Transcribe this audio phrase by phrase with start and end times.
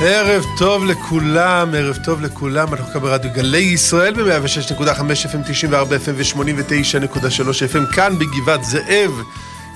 [0.00, 4.80] ערב טוב לכולם, ערב טוב לכולם, אנחנו כאן ברדיו גלי ישראל ב-106.5
[5.32, 9.22] FM, 94 FM ו-89.3 FM, כאן בגבעת זאב.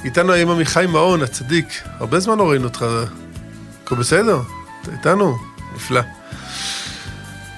[0.04, 1.82] איתנו היום עמיחי מעון, הצדיק.
[1.98, 2.86] הרבה זמן לא ראינו אותך.
[3.84, 4.40] הכל בסדר?
[4.82, 5.36] אתה איתנו?
[5.74, 6.00] נפלא.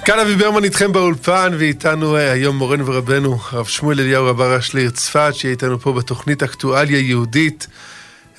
[0.05, 4.75] כאן אבי ברמן איתכם באולפן, ואיתנו אה, היום מורנו ורבנו, הרב שמואל אליהו רבה ראש
[4.75, 7.67] לעיר צפת, שיהיה איתנו פה בתוכנית אקטואליה יהודית.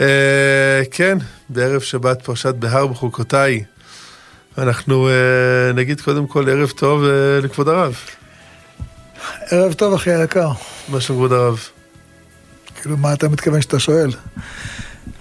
[0.02, 1.18] אה, כן,
[1.50, 3.64] בערב שבת פרשת בהר בחוקותיי.
[4.58, 7.96] אנחנו אה, נגיד קודם כל ערב טוב אה, לכבוד הרב.
[9.52, 10.52] ערב טוב, אחי היקר.
[10.90, 11.60] מה שלום כבוד הרב?
[12.82, 14.12] כאילו, מה אתה מתכוון שאתה שואל?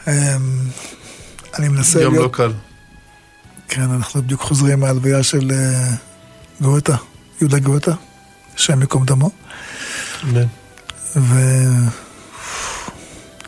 [0.09, 0.13] אמ,
[1.59, 2.25] אני מנסה יום להיות...
[2.25, 2.53] לא קל.
[3.69, 5.91] כן, אנחנו בדיוק חוזרים מהלוויה של אה,
[6.61, 6.97] גואטה,
[7.41, 7.93] יהודה גואטה,
[8.57, 9.31] השם ייקום דמו.
[10.25, 10.47] אמן.
[11.17, 11.97] ואתה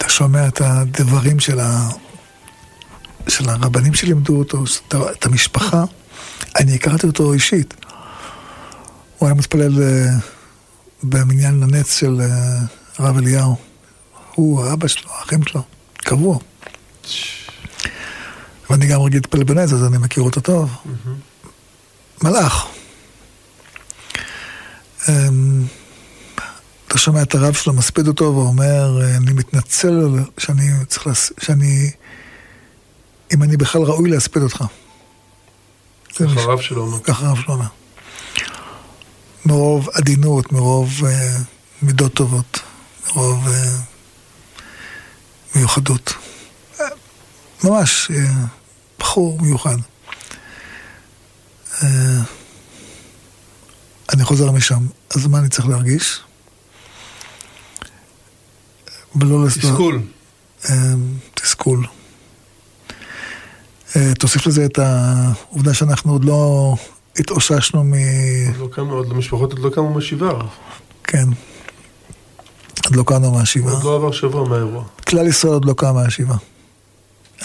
[0.08, 1.88] שומע את הדברים של, ה...
[3.28, 5.84] של הרבנים שלימדו אותו, את המשפחה.
[6.56, 7.74] אני הכרתי אותו אישית.
[9.18, 10.08] הוא היה מתפלל אה,
[11.02, 12.58] במניין הנץ של אה,
[12.98, 13.56] הרב אליהו.
[14.34, 15.62] הוא, האבא שלו, האחים שלו,
[15.96, 16.38] קבוע.
[18.70, 20.70] ואני גם רגיל להתפלל בנץ, אז אני מכיר אותו טוב.
[22.22, 22.66] מלאך.
[25.08, 25.64] אמ,
[26.88, 31.08] אתה שומע את הרב שלו מספיד אותו ואומר, אני מתנצל שאני צריך.
[31.40, 31.90] שאני,
[33.34, 34.64] אם אני בכלל ראוי להספיד אותך.
[36.14, 37.00] ככה הרב שלו אומר.
[37.00, 37.66] ככה הרב שלו אומר.
[39.46, 41.36] מרוב עדינות, מרוב אה,
[41.82, 42.60] מידות טובות,
[43.06, 43.76] מרוב אה,
[45.54, 46.12] מיוחדות.
[46.80, 46.86] אה,
[47.64, 48.24] ממש אה,
[48.98, 49.76] בחור מיוחד.
[51.82, 51.88] אה,
[54.14, 56.20] אני חוזר משם, אז מה אני צריך להרגיש?
[59.16, 59.70] ולא לסדור.
[59.70, 60.02] תסכול.
[60.68, 60.74] אה,
[61.34, 61.86] תסכול.
[63.96, 66.74] אה, תוסיף לזה את העובדה שאנחנו עוד לא
[67.18, 67.92] התאוששנו מ...
[67.92, 70.46] עוד לא קמו, עוד המשפחות עוד לא קמו מהשבעה.
[71.04, 71.28] כן.
[72.86, 73.72] עוד לא קמנו מהשבעה.
[73.74, 74.84] עוד לא עבר שבוע מהאירוע.
[75.08, 76.36] כלל ישראל עוד לא קם מהשבעה.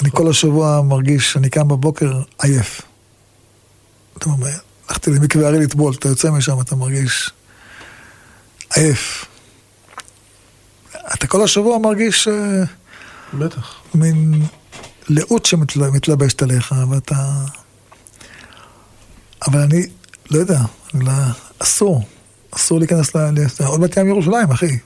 [0.02, 2.82] אני כל השבוע מרגיש שאני קם בבוקר עייף.
[4.18, 4.50] אתה אומר,
[4.88, 7.32] הלכתי למקווה הרי לטבול, אתה יוצא משם, אתה מרגיש
[8.76, 9.26] עייף.
[11.14, 12.64] אתה כל השבוע מרגיש אה,
[13.34, 13.74] בטח.
[13.96, 14.44] מין
[15.10, 17.16] לאות שמתלבשת עליך, ואתה...
[19.48, 19.82] אבל אני
[20.32, 20.60] לא יודע,
[20.94, 21.12] לא...
[21.60, 22.04] אסור,
[22.52, 23.20] אסור להיכנס ל...
[23.20, 24.78] ל- עוד מעט ים ירושלים, אחי.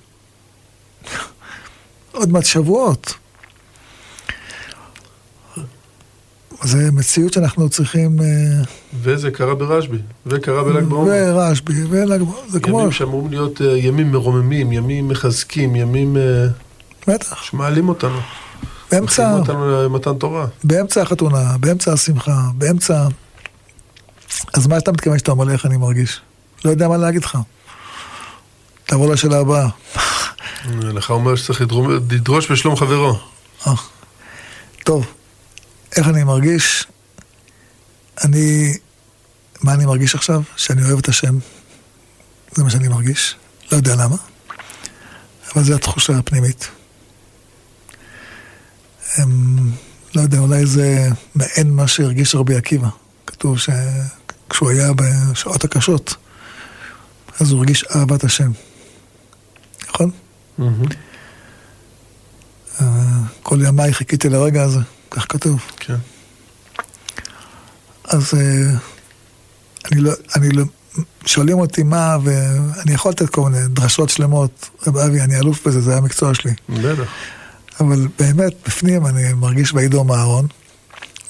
[2.11, 3.13] עוד מעט שבועות.
[6.63, 8.21] זה מציאות שאנחנו צריכים...
[8.21, 8.25] אה,
[9.01, 11.11] וזה קרה ברשב"י, וקרה בל"ג בעומר.
[11.11, 12.79] ורשב"י, ול"ג בעומר, זה כמו...
[12.79, 16.47] ימים שאמורים להיות אה, ימים מרוממים, ימים מחזקים, ימים אה,
[17.07, 17.43] בטח.
[17.43, 18.19] שמעלים אותנו.
[18.91, 20.47] באמצע, מחייבים אותנו למתן תורה.
[20.63, 23.07] באמצע החתונה, באמצע השמחה, באמצע...
[24.53, 26.21] אז מה אתה מתכוון שאתה אומר לי איך אני מרגיש?
[26.65, 27.37] לא יודע מה להגיד לך.
[28.85, 29.67] תעבור לשאלה הבאה.
[30.97, 31.61] לך אומר שצריך
[32.11, 33.19] לדרוש בשלום חברו.
[33.67, 33.73] אה,
[34.83, 35.05] טוב,
[35.95, 36.87] איך אני מרגיש?
[38.23, 38.73] אני...
[39.61, 40.41] מה אני מרגיש עכשיו?
[40.55, 41.37] שאני אוהב את השם.
[42.51, 43.35] זה מה שאני מרגיש.
[43.71, 44.15] לא יודע למה.
[45.53, 46.67] אבל זו התחושה הפנימית.
[49.17, 49.57] הם,
[50.15, 52.87] לא יודע, אולי זה מעין מה שהרגיש רבי עקיבא.
[53.27, 56.15] כתוב שכשהוא היה בשעות הקשות,
[57.39, 58.51] אז הוא הרגיש אהבת השם.
[59.89, 60.11] נכון?
[62.81, 62.85] אה,
[63.43, 64.79] כל ימיי חיכיתי לרגע הזה,
[65.11, 65.61] כך כתוב.
[65.79, 65.95] כן.
[68.03, 68.77] אז אה,
[69.91, 70.63] אני לא, אני לא,
[71.25, 74.69] שואלים אותי מה, ואני יכול לתת כל מיני דרשות שלמות.
[74.87, 76.53] רב אבי, אני אלוף בזה, זה המקצוע שלי.
[76.69, 77.11] בטח.
[77.79, 80.47] אבל באמת, בפנים אני מרגיש וידום אהרון,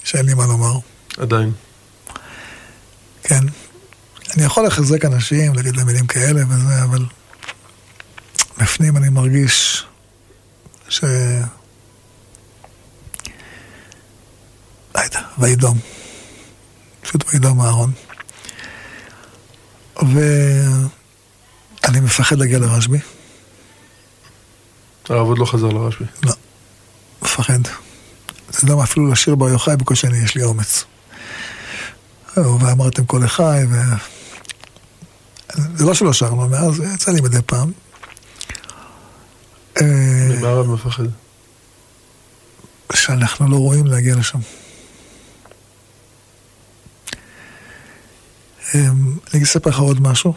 [0.03, 0.79] שאין לי מה לומר.
[1.17, 1.51] עדיין.
[3.23, 3.44] כן.
[4.35, 7.05] אני יכול לחזק אנשים, להגיד להם מילים כאלה וזה, אבל
[8.57, 9.85] בפנים אני מרגיש
[10.89, 11.03] ש...
[14.95, 15.79] לא יודע, וידום.
[17.01, 17.91] פשוט וידום אהרון.
[19.96, 22.97] ואני מפחד להגיע לרשב"י,
[25.09, 26.05] הרב עוד לא חזר לרשב"י.
[26.23, 26.34] לא,
[27.22, 27.59] מפחד.
[28.49, 30.85] זה לא אפילו לשיר בר יוחאי, בקושי אני, יש לי אומץ.
[32.37, 33.75] ואמרתם כל אחי, ו...
[35.75, 37.72] זה לא שלא שרנו מאז, יצא לי מדי פעם.
[39.81, 39.85] אה,
[40.29, 41.03] ממה הרב מפחד?
[42.93, 44.40] שאנחנו לא רואים להגיע לשם.
[48.75, 50.34] אמ, אני אספר לך עוד משהו.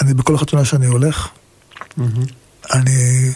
[0.00, 1.28] אני בכל חתונה שאני הולך,
[2.72, 3.32] אני,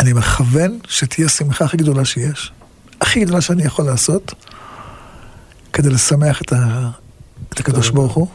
[0.00, 2.52] אני מכוון שתהיה השמחה הכי גדולה שיש,
[3.00, 4.34] הכי גדולה שאני יכול לעשות,
[5.72, 6.90] כדי לשמח את, ה...
[7.52, 8.28] את הקדוש ברוך הוא,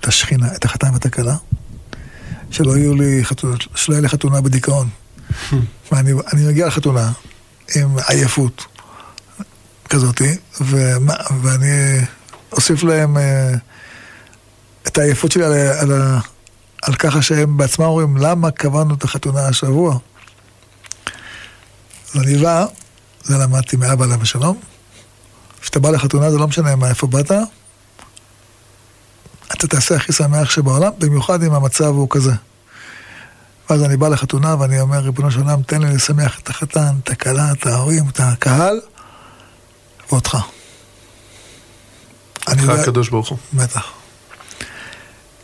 [0.00, 1.36] את השכינה, את החתן ואת הכלה,
[2.50, 4.88] שלא יהיו לי חתונה, שלא יהיה לי חתונה בדיכאון.
[5.92, 7.12] ואני אני מגיע לחתונה
[7.76, 8.66] עם עייפות
[9.88, 12.00] כזאתי, ומה, ואני
[12.52, 13.20] אוסיף להם uh,
[14.86, 16.18] את העייפות שלי על, על, על,
[16.82, 19.98] על ככה שהם בעצמם אומרים, למה קבענו את החתונה השבוע?
[22.14, 22.66] אז אני בא,
[23.22, 24.60] זה למדתי מאבא עליו השלום.
[25.60, 27.32] כשאתה בא לחתונה זה לא משנה מאיפה באת,
[29.52, 32.32] אתה תעשה הכי שמח שבעולם, במיוחד אם המצב הוא כזה.
[33.70, 37.10] ואז אני בא לחתונה ואני אומר, ריבונו של עולם, תן לי לשמח את החתן, את
[37.10, 38.80] הכלה, את ההורים, את הקהל,
[40.12, 40.36] ואותך.
[42.48, 43.38] אותך הקדוש ברוך הוא.
[43.52, 43.92] בטח.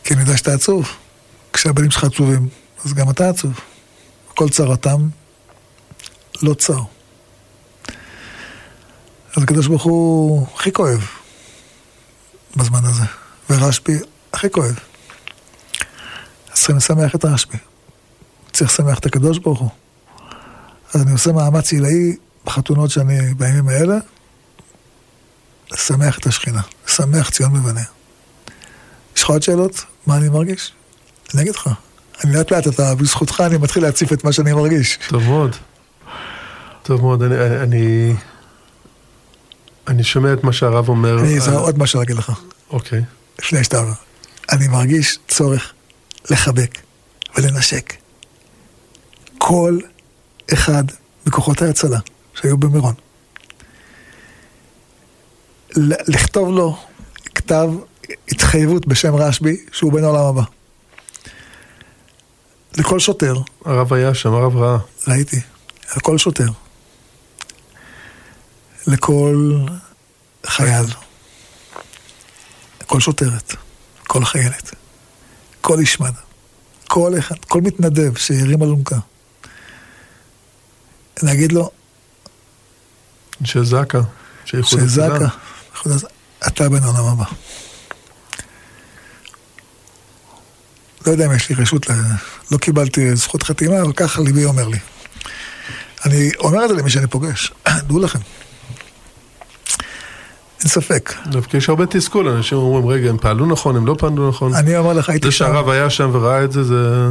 [0.03, 0.89] כי אני יודע שאתה עצוב.
[1.53, 2.47] כשהבנים שלך עצובים,
[2.85, 3.59] אז גם אתה עצוב.
[4.35, 5.07] כל צרתם
[6.41, 6.79] לא צר.
[9.37, 11.07] אז הקדוש ברוך הוא הכי כואב
[12.55, 13.03] בזמן הזה,
[13.49, 13.99] ורשב"י
[14.33, 14.79] הכי כואב.
[16.51, 17.57] אז צריכים לשמח את רשב"י.
[18.53, 19.69] צריך לשמח את הקדוש ברוך הוא.
[20.93, 23.97] אז אני עושה מאמץ עילאי בחתונות שאני בימים האלה,
[25.71, 27.85] לשמח את השכינה, לשמח ציון מבניה.
[29.15, 29.85] יש לך עוד שאלות?
[30.07, 30.71] מה אני מרגיש?
[31.33, 31.69] אני אגיד לך.
[32.23, 34.99] אני לאט לאט, אתה, בזכותך אני מתחיל להציף את מה שאני מרגיש.
[35.09, 35.55] טוב מאוד.
[36.91, 37.63] טוב מאוד, אני...
[37.63, 38.13] אני,
[39.87, 41.19] אני שומע את מה שהרב אומר.
[41.19, 42.31] אני, זה עוד משהו להגיד לך.
[42.69, 43.01] אוקיי.
[43.39, 43.93] לפני שאתה אומר.
[44.51, 45.73] אני מרגיש צורך
[46.29, 46.79] לחבק
[47.37, 47.93] ולנשק
[49.37, 49.79] כל
[50.53, 50.83] אחד
[51.25, 51.99] מכוחות ההצלה
[52.33, 52.93] שהיו במירון.
[56.07, 56.77] לכתוב לו
[57.35, 57.69] כתב
[58.31, 60.43] התחייבות בשם רשב"י שהוא בן העולם הבא.
[62.77, 63.35] לכל שוטר.
[63.65, 64.77] הרב היה שם, הרב ראה.
[65.07, 65.39] ראיתי.
[65.97, 66.47] לכל שוטר.
[68.87, 69.59] לכל
[70.45, 70.85] חייל.
[72.81, 73.55] לכל שוטרת.
[74.07, 74.71] כל חיילת.
[75.61, 76.21] כל איש מד"א.
[76.87, 78.95] כל אחד, כל מתנדב שהרים אלונקה.
[81.23, 81.71] להגיד לו...
[83.43, 83.99] של זק"א.
[84.45, 85.27] של זק"א.
[86.47, 87.25] אתה בן העולם הבא.
[91.05, 91.87] לא יודע אם יש לי רשות,
[92.51, 94.79] לא קיבלתי זכות חתימה, אבל ככה ליבי אומר לי.
[96.05, 97.51] אני אומר את זה למי שאני פוגש,
[97.87, 98.19] דעו לכם.
[100.61, 101.13] אין ספק.
[101.25, 104.55] דווקא יש הרבה תסכול, אנשים אומרים, רגע, הם פעלו נכון, הם לא פעלו נכון.
[104.55, 105.45] אני אומר לך, הייתי שם.
[105.45, 107.07] זה שהרב היה שם וראה את זה, זה...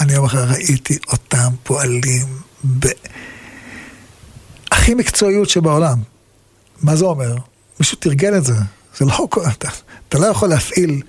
[0.00, 2.26] אני אומר לך, ראיתי אותם פועלים
[2.78, 2.86] ב...
[4.72, 5.98] הכי מקצועיות שבעולם.
[6.82, 7.36] מה זה אומר?
[7.80, 8.54] מישהו תרגל את זה.
[8.98, 9.28] זה לא...
[9.52, 9.68] אתה,
[10.08, 11.02] אתה לא יכול להפעיל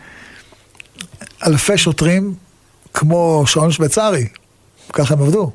[1.47, 2.33] אלפי שוטרים
[2.93, 4.27] כמו שעון שוויצרי.
[4.93, 5.51] ככה הם עבדו.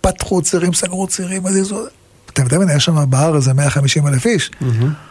[0.00, 1.84] פתחו צירים, סגרו צירים, הזיזו...
[2.30, 4.50] אתם יודעים, יש שם בהר איזה 150 אלף איש.
[4.50, 5.09] Mm-hmm.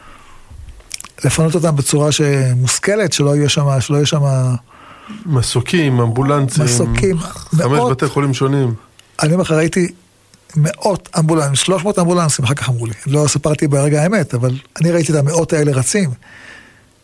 [1.26, 4.22] לפנות אותם בצורה שמושכלת, שלא יהיה שם, שלא יהיה שם...
[5.26, 6.64] מסוקים, אמבולנסים.
[6.66, 7.20] מסוקים.
[7.20, 7.92] חמש מאות...
[7.92, 8.74] בתי חולים שונים.
[9.24, 9.92] אני אומר לך, ראיתי
[10.56, 12.94] מאות אמבולנסים, 300 אמבולנסים, אחר כך אמרו לי.
[13.08, 14.52] לא סיפרתי ברגע האמת, אבל
[14.82, 16.10] אני ראיתי את המאות האלה רצים.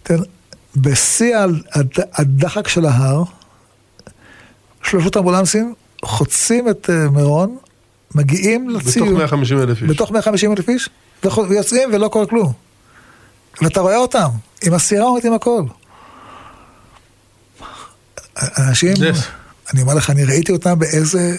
[0.04, 0.18] תן,
[0.76, 1.36] בשיא
[2.14, 3.24] הדחק של ההר,
[4.84, 5.74] 300 אמבולנסים
[6.06, 7.58] חוצים את אה, מירון,
[8.16, 9.08] מגיעים לציון.
[9.08, 9.90] בתוך 150 אלף איש.
[9.90, 10.90] בתוך 150 אלף איש,
[11.50, 12.65] ויוצאים ולא קורה כלום.
[13.62, 14.30] ואתה רואה אותם,
[14.64, 15.64] עם הסירה עם הכל.
[18.58, 19.18] אנשים, yes.
[19.74, 21.36] אני אומר לך, אני ראיתי אותם באיזה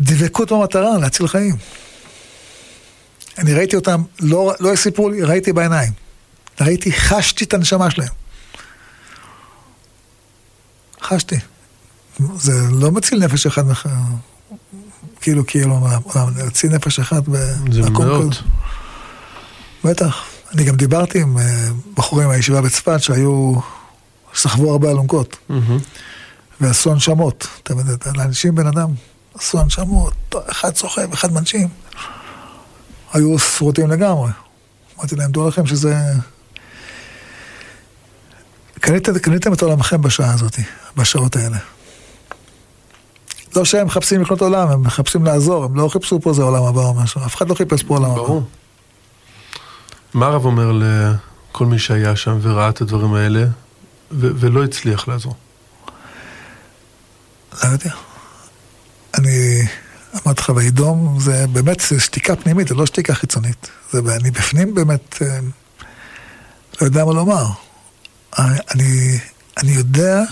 [0.00, 1.56] דבקות במטרה, להציל חיים.
[3.38, 5.92] אני ראיתי אותם, לא, לא סיפרו לי, ראיתי בעיניים.
[6.60, 8.08] ראיתי, חשתי את הנשמה שלהם.
[11.02, 11.36] חשתי.
[12.36, 13.62] זה לא מציל נפש אחד,
[15.20, 15.86] כאילו, כאילו,
[16.36, 18.40] להציל נפש אחת במקום כזה.
[19.84, 20.35] בטח.
[20.54, 23.54] אני גם דיברתי עם אה, בחורים מהישיבה בצפת שהיו,
[24.34, 25.36] סחבו הרבה אלונקות.
[26.60, 27.46] ועשו הנשמות.
[27.62, 28.88] אתה יודע, לאנשים בן אדם,
[29.34, 31.68] עשו הנשמות, אחד סוחב, אחד מנשים.
[33.12, 34.30] היו שרוטים לגמרי.
[34.98, 35.96] אמרתי להם, דעו לכם שזה...
[38.80, 40.58] קניתם, קניתם את עולמכם בשעה הזאת,
[40.96, 41.58] בשעות האלה.
[43.56, 46.80] לא שהם מחפשים לקנות עולם, הם מחפשים לעזור, הם לא חיפשו פה איזה עולם הבא
[46.80, 48.22] או משהו, אף אחד לא חיפש פה עולם הבא.
[48.22, 48.42] ברור.
[50.16, 53.44] מה הרב אומר לכל מי שהיה שם וראה את הדברים האלה
[54.10, 55.34] ו- ולא הצליח לעזור?
[57.64, 57.94] לא יודע.
[59.18, 59.62] אני
[60.14, 63.70] אמרתי לך, וידום זה באמת שתיקה פנימית, זה לא שתיקה חיצונית.
[63.92, 65.38] זה, אני בפנים באמת אה,
[66.80, 67.44] לא יודע מה לומר.
[68.38, 69.18] אני,
[69.56, 70.22] אני יודע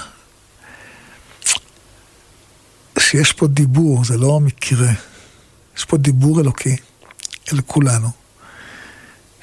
[2.99, 4.93] שיש פה דיבור, זה לא מקרה.
[5.77, 6.77] יש פה דיבור אלוקי
[7.53, 8.24] אל כולנו.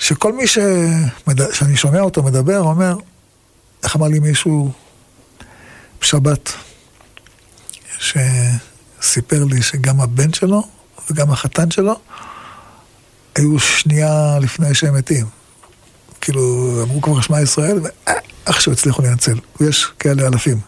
[0.02, 1.54] שכל מי שמד...
[1.54, 2.96] שאני שומע אותו מדבר, אומר,
[3.84, 4.72] איך אמר לי מישהו
[6.02, 6.54] בשבת,
[8.00, 10.64] שסיפר לי שגם הבן שלו
[11.10, 11.96] וגם החתן שלו
[13.36, 15.26] היו שנייה לפני שהם מתים.
[16.22, 19.40] כאילו, אמרו כבר שמע ישראל, ואיכשהו הצליחו לנצל.
[19.60, 20.60] ויש כאלה אלפים.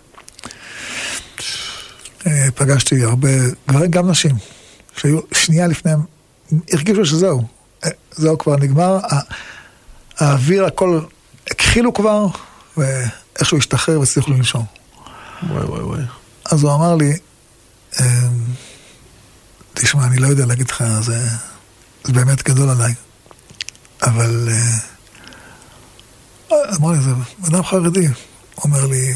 [2.27, 4.35] אה, פגשתי הרבה גם נשים,
[4.97, 5.99] שהיו שנייה לפניהם,
[6.71, 7.47] הרגישו שזהו,
[8.11, 8.99] זהו כבר נגמר,
[10.17, 10.99] האוויר הכל,
[11.51, 12.27] הכחילו כבר,
[12.77, 14.65] ואיכשהו השתחרר והצליחו לנשום.
[15.49, 16.01] וואי וואי וואי.
[16.45, 17.17] אז הוא אמר לי,
[17.99, 18.05] אמ,
[19.73, 21.27] תשמע, אני לא יודע להגיד לך, זה,
[22.03, 22.93] זה באמת גדול עליי,
[24.03, 24.77] אבל אה,
[26.75, 27.11] אמר לי, זה
[27.47, 28.07] אדם חרדי,
[28.57, 29.15] אומר לי,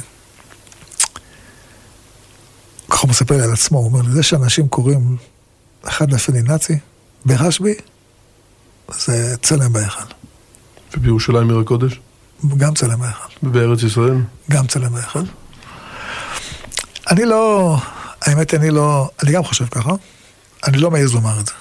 [2.90, 5.18] ככה הוא מספר לי על עצמו, הוא אומר לי, זה שאנשים קוראים
[5.84, 6.80] אחד לשני נאצי,
[7.26, 7.74] ברשב"י,
[8.92, 10.04] זה צלם בהיכל.
[10.98, 12.00] ובירושלים עיר הקודש?
[12.58, 13.30] גם צלם בהיכל.
[13.44, 14.18] ובארץ ישראל?
[14.52, 15.24] גם צלם בהיכל.
[17.12, 17.78] אני לא,
[18.22, 19.92] האמת אני לא, אני גם חושב ככה,
[20.68, 21.54] אני לא מעז לומר את זה.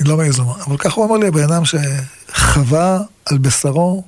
[0.00, 4.04] אני לא מעז לומר, אבל ככה הוא אמר לי, הבן אדם שחווה על בשרו,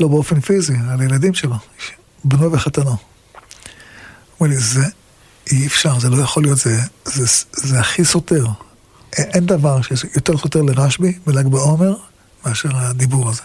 [0.00, 1.56] לא באופן פיזי, על הילדים שלו,
[2.24, 2.96] בנו וחתנו.
[4.40, 4.84] אמר לי, זה
[5.50, 8.46] אי אפשר, זה לא יכול להיות, זה, זה, זה, זה הכי סותר.
[9.18, 11.96] אין דבר שיותר סותר לרשב"י בל"ג בעומר
[12.46, 13.42] מאשר הדיבור הזה.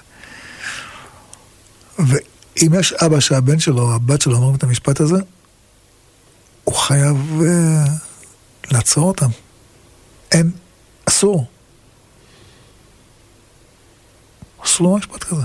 [1.99, 5.17] ואם יש אבא שהבן שלו, הבת שלו אומרים את המשפט הזה,
[6.63, 7.89] הוא חייב uh,
[8.71, 9.29] לעצור אותם.
[10.31, 10.51] אין,
[11.05, 11.47] אסור.
[14.65, 15.43] אסור לו משפט כזה.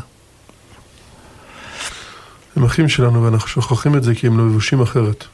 [2.56, 5.24] הם אחים שלנו ואנחנו שוכחים את זה כי הם לבושים אחרת.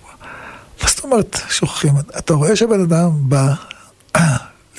[0.83, 1.95] מה זאת אומרת שוכחים?
[2.18, 3.54] אתה רואה שבן אדם בא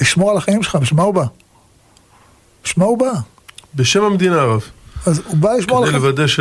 [0.01, 1.23] לשמור על החיים שלך, בשביל מה הוא בא?
[2.63, 3.11] בשביל מה הוא בא?
[3.75, 4.63] בשם המדינה הרב.
[5.05, 5.99] אז הוא בא לשמור על החיים.
[5.99, 6.39] כדי לוודא ש...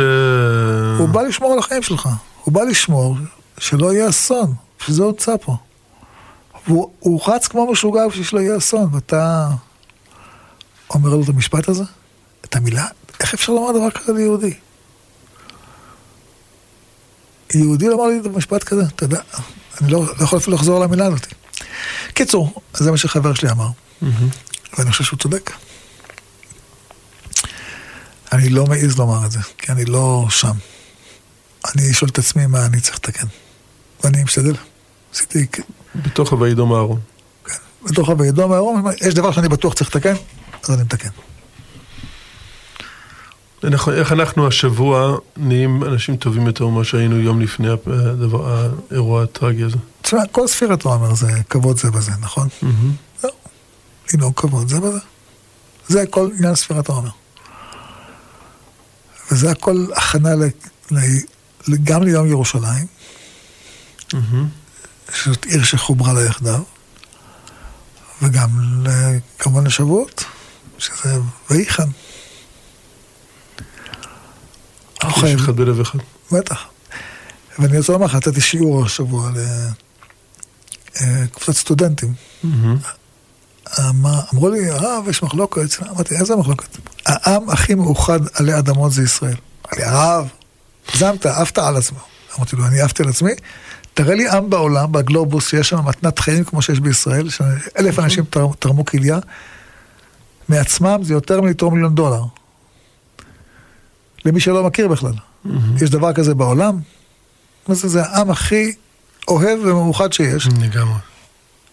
[0.97, 2.09] הוא בא לשמור על החיים שלך.
[2.43, 3.15] הוא בא לשמור
[3.57, 4.53] שלא יהיה אסון.
[4.79, 5.55] בשביל זה הוא נמצא פה.
[6.67, 9.47] והוא רץ כמו משוגע בשביל שלא יהיה אסון, ואתה
[10.89, 11.83] אומר לו את המשפט הזה?
[12.45, 12.85] את המילה?
[13.19, 14.53] איך אפשר לומר דבר כזה ליהודי?
[17.55, 19.21] יהודי אמר לי את המשפט כזה, אתה יודע,
[19.81, 21.27] אני לא, לא יכול אפילו לחזור על המילה הזאת.
[22.13, 24.05] קיצור, זה מה שחבר שלי אמר, mm-hmm.
[24.77, 25.51] ואני חושב שהוא צודק.
[28.31, 30.55] אני לא מעז לומר את זה, כי אני לא שם.
[31.65, 33.27] אני שואל את עצמי מה אני צריך לתקן.
[34.03, 34.55] ואני משתדל.
[35.13, 35.47] עשיתי...
[35.95, 36.99] בתוך הוידום אהרון.
[37.45, 40.15] כן, בתוך הוידום אהרון, יש דבר שאני בטוח צריך לתקן,
[40.63, 41.09] אז אני מתקן.
[43.93, 49.77] איך אנחנו השבוע נהיים אנשים טובים יותר ממה שהיינו יום לפני הדבר, האירוע הטרגי הזה?
[50.01, 52.47] תשמע, כל ספירת עומר זה כבוד זה בזה, נכון?
[53.21, 53.31] זהו.
[54.13, 54.99] לנהוג כבוד זה בזה.
[55.87, 57.09] זה כל עניין ספירת העומר.
[59.31, 60.29] וזה הכל הכנה
[61.83, 62.87] גם ליום ירושלים,
[65.13, 66.61] שזאת עיר שחוברה לה יחדיו,
[68.21, 68.49] וגם
[69.39, 70.23] כמובן לשבועות,
[70.77, 71.89] שזה ויחן.
[75.27, 75.99] יש אחד בלב אחד.
[76.31, 76.65] בטח.
[77.59, 79.31] ואני רוצה לומר לך, נתתי שיעור השבוע
[81.01, 82.13] לקבוצת סטודנטים.
[84.33, 85.83] אמרו לי, הרב, יש מחלוקת.
[85.91, 86.77] אמרתי, איזה מחלוקת?
[87.05, 89.35] העם הכי מאוחד עלי אדמות זה ישראל.
[89.65, 90.27] אמר לי, הרב,
[90.89, 91.99] הגזמת, עפת על עצמו.
[92.37, 93.31] אמרתי לו, אני עפתי על עצמי.
[93.93, 98.23] תראה לי עם בעולם, בגלובוס, שיש שם מתנת חיים כמו שיש בישראל, שאלף אנשים
[98.59, 99.19] תרמו כליה,
[100.49, 102.23] מעצמם זה יותר מלתרום מיליון דולר.
[104.25, 105.13] למי שלא מכיר בכלל.
[105.13, 105.83] Mm-hmm.
[105.83, 106.79] יש דבר כזה בעולם?
[107.67, 108.73] מה זה, זה העם הכי
[109.27, 110.47] אוהב ומאוחד שיש.
[110.47, 110.99] לגמרי.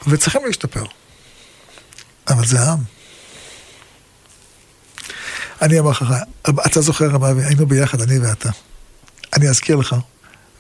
[0.07, 0.85] וצריכים להשתפר.
[2.29, 2.79] אבל זה העם.
[5.63, 6.05] אני אמר לך,
[6.67, 8.51] אתה זוכר, היינו ביחד, אני ואתה.
[9.37, 9.97] אני אזכיר לך,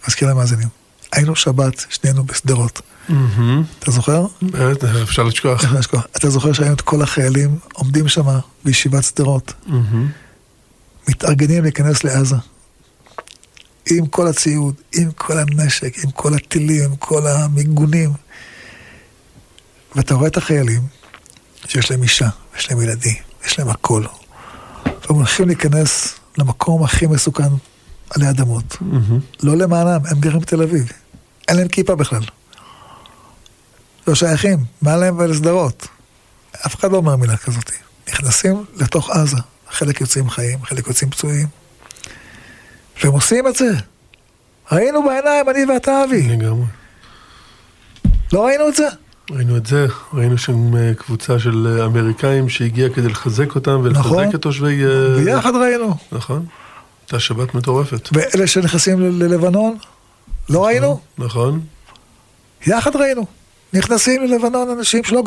[0.06, 0.68] אזכיר למאזינים.
[1.12, 2.80] היינו שבת, שנינו בשדרות.
[3.78, 4.26] אתה זוכר?
[5.64, 6.06] אפשר לשכוח.
[6.16, 8.26] אתה זוכר שהיינו את כל החיילים עומדים שם
[8.64, 9.52] בישיבת שדרות.
[11.08, 12.36] מתארגנים להיכנס לעזה.
[13.90, 18.12] עם כל הציוד, עם כל הנשק, עם כל הטילים, עם כל המיגונים.
[19.94, 20.82] ואתה רואה את החיילים,
[21.66, 24.04] שיש להם אישה, יש להם ילדים, יש להם הכל.
[24.84, 27.48] והם הולכים להיכנס למקום הכי מסוכן
[28.10, 28.72] עלי אדמות.
[28.72, 29.42] Mm-hmm.
[29.42, 30.92] לא למענם, הם גרים בתל אביב.
[31.48, 32.22] אין להם כיפה בכלל.
[34.06, 35.88] לא שייכים, מה להם ולסדרות.
[36.66, 37.70] אף אחד לא אומר מילה כזאת.
[38.08, 39.36] נכנסים לתוך עזה,
[39.70, 41.46] חלק יוצאים חיים, חלק יוצאים פצועים.
[43.02, 43.70] והם עושים את זה.
[44.72, 46.28] ראינו בעיניים, אני ואתה, אבי.
[46.28, 46.66] לגמרי.
[48.32, 48.88] לא ראינו את זה?
[49.30, 54.06] ראינו את זה, ראינו שם אה, קבוצה של אה, אמריקאים שהגיעה כדי לחזק אותם ולחזק
[54.06, 54.30] נכון.
[54.34, 54.84] את תושבי...
[54.84, 55.94] אה, ביחד ראינו.
[56.12, 56.46] נכון.
[57.02, 58.08] הייתה שבת מטורפת.
[58.12, 59.76] ואלה שנכנסים ללבנון,
[60.48, 61.00] לא ראינו?
[61.18, 61.60] נכון.
[62.66, 63.26] יחד ראינו.
[63.72, 65.22] נכנסים ללבנון אנשים שלא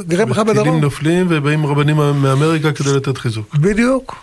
[0.00, 0.80] גרים לך בדרום.
[0.80, 3.54] נופלים ובאים רבנים מאמריקה כדי לתת חיזוק.
[3.54, 4.16] בדיוק.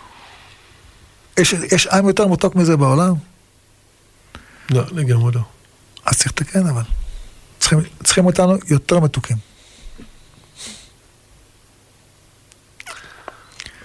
[1.38, 3.14] יש, יש עם יותר מתוק מזה בעולם?
[4.70, 5.40] לא, לגמרי לא.
[6.04, 6.82] אז צריך לתקן אבל.
[7.58, 9.36] צריכים, צריכים אותנו יותר מתוקים.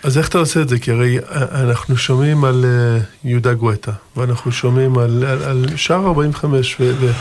[0.04, 0.80] אז איך אתה עושה את זה?
[0.80, 6.08] כי הרי אה, אנחנו שומעים על אה, יהודה גואטה, ואנחנו שומעים על, על, על שער
[6.08, 7.12] 45, ו,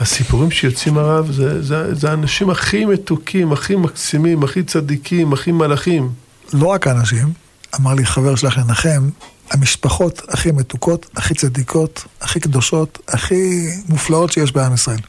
[0.00, 6.12] והסיפורים שיוצאים הרב, זה, זה, זה האנשים הכי מתוקים, הכי מקסימים, הכי צדיקים, הכי מלאכים.
[6.52, 7.32] לא רק האנשים,
[7.80, 9.10] אמר לי חבר שלך לנחם,
[9.50, 15.00] המשפחות הכי מתוקות, הכי צדיקות, הכי קדושות, הכי מופלאות שיש בעם ישראל.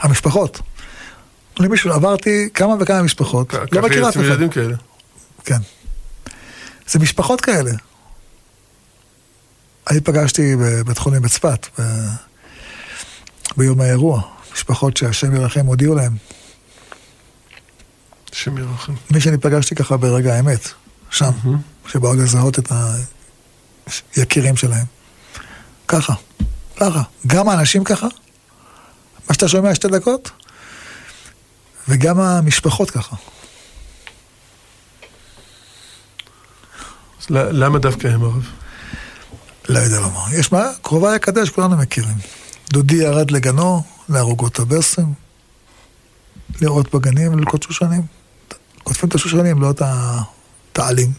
[0.00, 0.60] המשפחות.
[1.60, 4.24] למישהו, עברתי כמה וכמה משפחות, לא מכיר אף אחד.
[4.24, 4.76] ילדים כאלה.
[5.44, 5.58] כן.
[6.88, 7.70] זה משפחות כאלה.
[9.90, 11.82] אני פגשתי בבית חולים בצפת, ב...
[13.56, 16.16] ביום האירוע, משפחות שהשם ירחם הודיעו להם.
[18.32, 18.92] השם ירחם.
[19.10, 20.68] מי שאני פגשתי ככה ברגע האמת,
[21.10, 21.30] שם,
[21.86, 22.72] שבאו לזהות את
[24.16, 24.86] היקירים שלהם.
[25.88, 26.14] ככה,
[26.76, 27.02] ככה.
[27.26, 28.06] גם האנשים ככה,
[29.28, 30.30] מה שאתה שומע שתי דקות,
[31.88, 33.16] וגם המשפחות ככה.
[37.20, 38.46] אז למה דווקא הם הרב?
[39.68, 40.20] לא יודע לומר.
[40.32, 40.70] יש מה?
[40.82, 42.16] קרובי הקדש, כולנו מכירים.
[42.72, 45.04] דודי ירד לגנו, לערוגות הבשם,
[46.60, 48.02] לראות בגנים וללקוט שושנים.
[48.84, 50.20] כותבים את השושנים, לא את ה-
[50.72, 51.12] את העלים.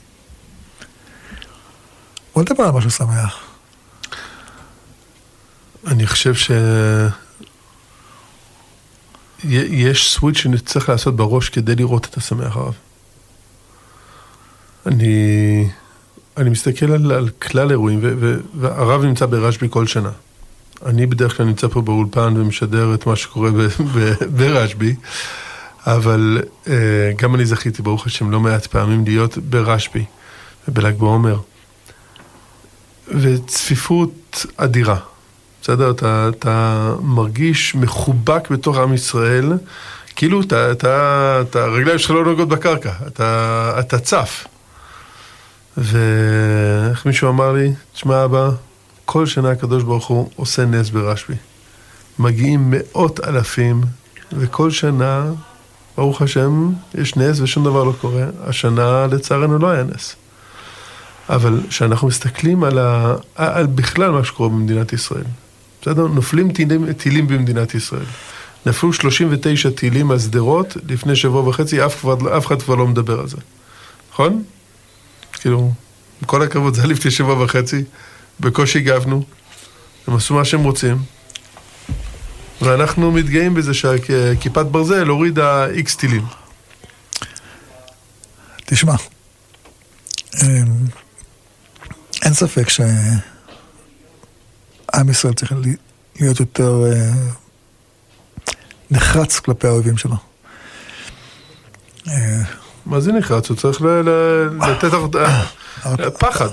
[2.36, 3.40] בוא נדבר על משהו שמח.
[5.88, 6.52] אני חושב ש...
[9.44, 12.74] יש סוויץ' שנצטרך לעשות בראש כדי לראות את השמח הרב.
[14.86, 15.70] אני,
[16.38, 18.00] אני מסתכל על, על כלל אירועים,
[18.60, 20.12] והרב נמצא ברשב"י כל שנה.
[20.86, 23.50] אני בדרך כלל נמצא פה באולפן ומשדר את מה שקורה
[24.38, 24.96] ברשב"י,
[25.88, 30.06] אבל אה, גם אני זכיתי, ברוך השם, לא מעט פעמים להיות ברשב"י,
[30.68, 31.40] בל"ג בעומר.
[33.08, 34.98] וצפיפות אדירה.
[35.62, 35.92] בסדר?
[35.92, 39.54] אתה, אתה מרגיש מחובק בתוך עם ישראל,
[40.16, 44.48] כאילו אתה, אתה, אתה, הרגליים שלך לא נוגעות בקרקע, אתה, אתה צף.
[45.78, 48.50] ואיך מישהו אמר לי, תשמע אבא,
[49.14, 51.34] כל שנה הקדוש ברוך הוא עושה נס ברשב"י.
[52.20, 53.82] מגיעים מאות אלפים,
[54.34, 55.32] וכל שנה,
[55.98, 58.26] ברוך השם, יש נס ושום דבר לא קורה.
[58.44, 60.16] השנה לצערנו לא היה נס.
[61.30, 63.16] אבל כשאנחנו מסתכלים על, ה...
[63.36, 65.24] על בכלל מה שקורה במדינת ישראל,
[65.82, 66.08] בסדר?
[66.08, 68.06] נופלים טילים, טילים במדינת ישראל.
[68.66, 73.20] נפלו 39 טילים על שדרות לפני שבוע וחצי, אף, כבר, אף אחד כבר לא מדבר
[73.20, 73.38] על זה.
[74.12, 74.44] נכון?
[75.34, 75.72] כאילו,
[76.22, 77.84] עם כל הכבוד, זה היה לפני שבוע וחצי,
[78.42, 79.24] בקושי הגבנו,
[80.08, 80.98] הם עשו מה שהם רוצים,
[82.62, 86.26] ואנחנו מתגאים בזה שכיפת ברזל הורידה איקס טילים.
[88.66, 88.96] תשמע,
[90.44, 90.48] אמ,
[92.26, 92.90] אין ספק שעם
[95.10, 95.54] ישראל צריך
[96.20, 97.12] להיות יותר אה,
[98.92, 100.16] נחרץ כלפי האויבים שלו.
[102.08, 102.42] אה,
[102.86, 103.50] מה זה נחרץ?
[103.50, 103.82] הוא צריך
[104.68, 105.46] לתת הרתעה.
[106.20, 106.50] פחד.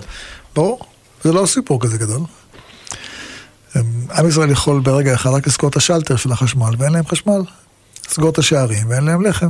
[0.55, 0.87] ברור,
[1.29, 2.21] זה לא סיפור כזה גדול.
[3.77, 3.83] אמ,
[4.19, 7.41] עם ישראל יכול ברגע אחד רק לסגור את השלטר של החשמל, ואין להם חשמל.
[8.11, 9.49] לסגור את השערים, ואין להם לחם.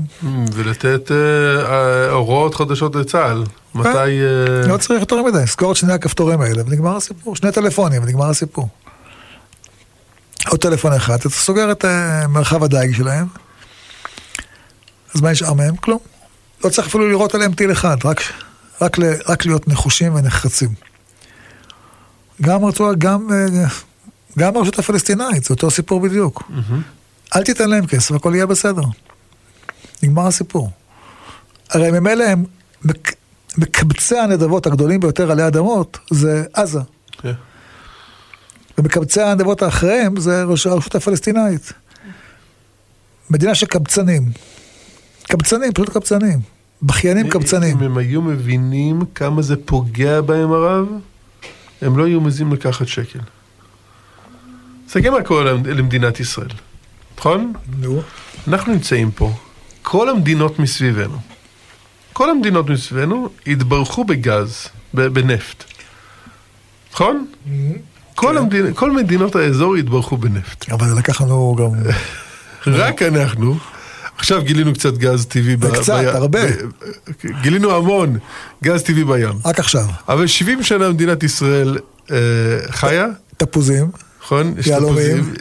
[0.53, 1.17] ולתת אה,
[1.73, 3.45] אה, הוראות חדשות לצה"ל.
[3.75, 3.89] מתי...
[3.89, 7.37] אה, לא צריך יותר מדי, סגור את שני הכפתורים האלה, ונגמר הסיפור.
[7.37, 8.69] שני טלפונים, ונגמר הסיפור.
[10.49, 13.27] עוד טלפון אחד, אתה סוגר את אה, מרחב הדייג שלהם,
[15.15, 15.77] אז מה נשאר מהם?
[15.77, 15.99] כלום.
[16.65, 18.21] לא צריך אפילו לראות עליהם טיל אחד, רק,
[18.81, 20.88] רק, ל- רק להיות נחושים ונחרצים.
[22.43, 23.67] גם הרצועה, גם, אה,
[24.39, 26.43] גם הרשות הפלסטינאית, זה אותו סיפור בדיוק.
[26.49, 26.83] מהמם.
[27.37, 28.83] אל תיתן להם כסף, הכל יהיה בסדר.
[30.03, 30.71] נגמר הסיפור.
[31.71, 32.45] הרי ממילא הם
[32.85, 33.15] מק...
[33.59, 36.81] מקבצי הנדבות הגדולים ביותר עלי אדמות זה עזה.
[37.23, 37.33] כן.
[38.79, 41.73] ומקבצי הנדבות האחריהם זה הרשות הפלסטינאית.
[43.31, 44.33] מדינה של קבצנים.
[45.23, 46.41] קבצנים, פשוט קבצנים.
[46.83, 47.79] בכיינים קבצנים.
[47.79, 50.87] אם הם היו מבינים כמה זה פוגע בהם הרב,
[51.83, 53.19] הם לא היו מזים לקחת שקל.
[54.87, 56.49] תסתכל מה קורה למ- למדינת ישראל,
[57.19, 57.53] נכון?
[57.79, 58.03] נו.
[58.49, 59.33] אנחנו נמצאים פה,
[59.83, 61.19] כל המדינות מסביבנו,
[62.13, 65.65] כל המדינות מסביבנו התברכו בגז, בנפט,
[66.93, 67.27] נכון?
[68.15, 68.37] כל, כן.
[68.37, 68.75] המדינ...
[68.75, 70.73] כל מדינות האזור התברכו בנפט.
[70.73, 71.71] אבל זה לקח לנו גם...
[72.83, 73.59] רק אנחנו,
[74.19, 75.57] עכשיו גילינו קצת גז טבעי.
[75.57, 76.09] ב- קצת, בים.
[76.09, 76.41] הרבה.
[76.47, 78.19] ב- גילינו המון
[78.65, 79.33] גז טבעי בים.
[79.45, 79.85] רק עכשיו.
[80.09, 81.79] אבל 70 שנה מדינת ישראל
[82.11, 82.17] אה,
[82.71, 83.91] חיה, תפוזים,
[84.23, 84.55] נכון?
[84.59, 85.35] יש יהלומים.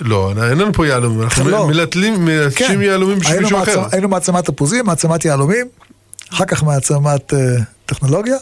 [0.00, 1.66] לא, אין לנו פה יהלומים, אנחנו לא.
[1.68, 3.82] מלטלים, מלטשים יהלומים בשביל מישהו אחר.
[3.82, 5.66] מעצ- היינו מעצמת תפוזים, מעצמת יהלומים,
[6.32, 7.38] אחר כך מעצמת אה,
[7.86, 8.36] טכנולוגיה,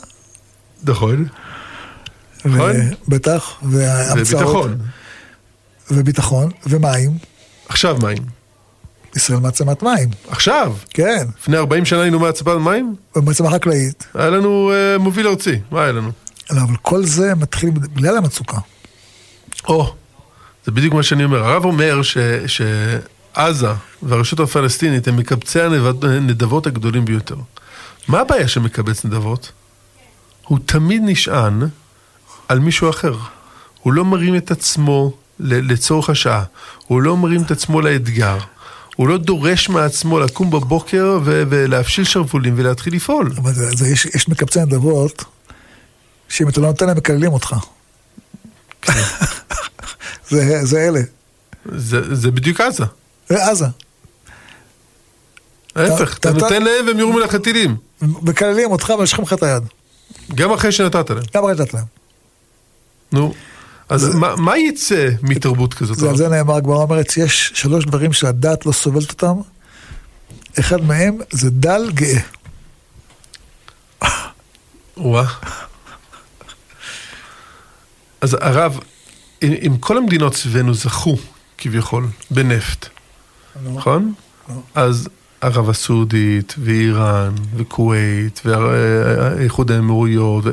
[0.84, 1.26] נכון.
[2.44, 2.72] נכון.
[3.08, 4.78] בטח, והמצאות, וביטחון.
[5.90, 7.10] וביטחון, ומים,
[7.68, 8.39] עכשיו מים.
[9.16, 10.74] ישראל מעצמת מים, עכשיו.
[10.90, 15.82] כן, לפני 40 שנה היינו מעצבת מים, ומעצמה חקלאית, היה לנו אה, מוביל ארצי, מה
[15.82, 16.10] היה לנו?
[16.50, 18.58] לא, אבל כל זה מתחיל בגלל המצוקה.
[19.68, 19.94] או,
[20.64, 21.44] זה בדיוק מה שאני אומר.
[21.44, 23.68] הרב אומר ש, שעזה
[24.02, 27.36] והרשות הפלסטינית הם מקבצי הנדבות הגדולים ביותר.
[28.08, 29.52] מה הבעיה של מקבץ נדבות?
[30.46, 31.62] הוא תמיד נשען
[32.48, 33.16] על מישהו אחר.
[33.82, 36.44] הוא לא מרים את עצמו לצורך השעה.
[36.86, 38.38] הוא לא מרים את עצמו לאתגר.
[39.00, 43.32] הוא לא דורש מעצמו לקום בבוקר ו- ולהפשיל שרוולים ולהתחיל לפעול.
[43.36, 45.24] אבל זה, זה, יש, יש מקבצי נדבות,
[46.28, 47.56] שאם אתה לא נותן להם, מקללים אותך.
[50.30, 51.00] זה, זה אלה,
[51.74, 52.84] זה, זה בדיוק עזה.
[53.28, 53.66] זה עזה.
[55.76, 57.76] ההפך, אתה- אתה נותן להם והם יורים עליך טילים.
[58.02, 59.62] מקללים אותך ומושכים לך את היד.
[60.34, 61.22] גם אחרי שנתת להם.
[61.34, 61.84] גם רדת להם.
[63.12, 63.34] נו,
[63.90, 65.98] אז מה, מה יצא מתרבות כזאת?
[65.98, 69.40] זה, על זה נאמר, הגמרא אומרת, יש שלוש דברים שהדת לא סובלת אותם.
[70.60, 72.20] אחד מהם זה דל גאה.
[74.96, 75.26] וואה.
[78.20, 78.78] אז הרב,
[79.42, 81.16] אם, אם כל המדינות סביבנו זכו,
[81.58, 82.88] כביכול, בנפט,
[83.64, 84.14] נכון?
[84.74, 85.08] אז
[85.40, 90.44] ערב הסעודית, ואיראן, וכווית, ואיחוד האמירויות.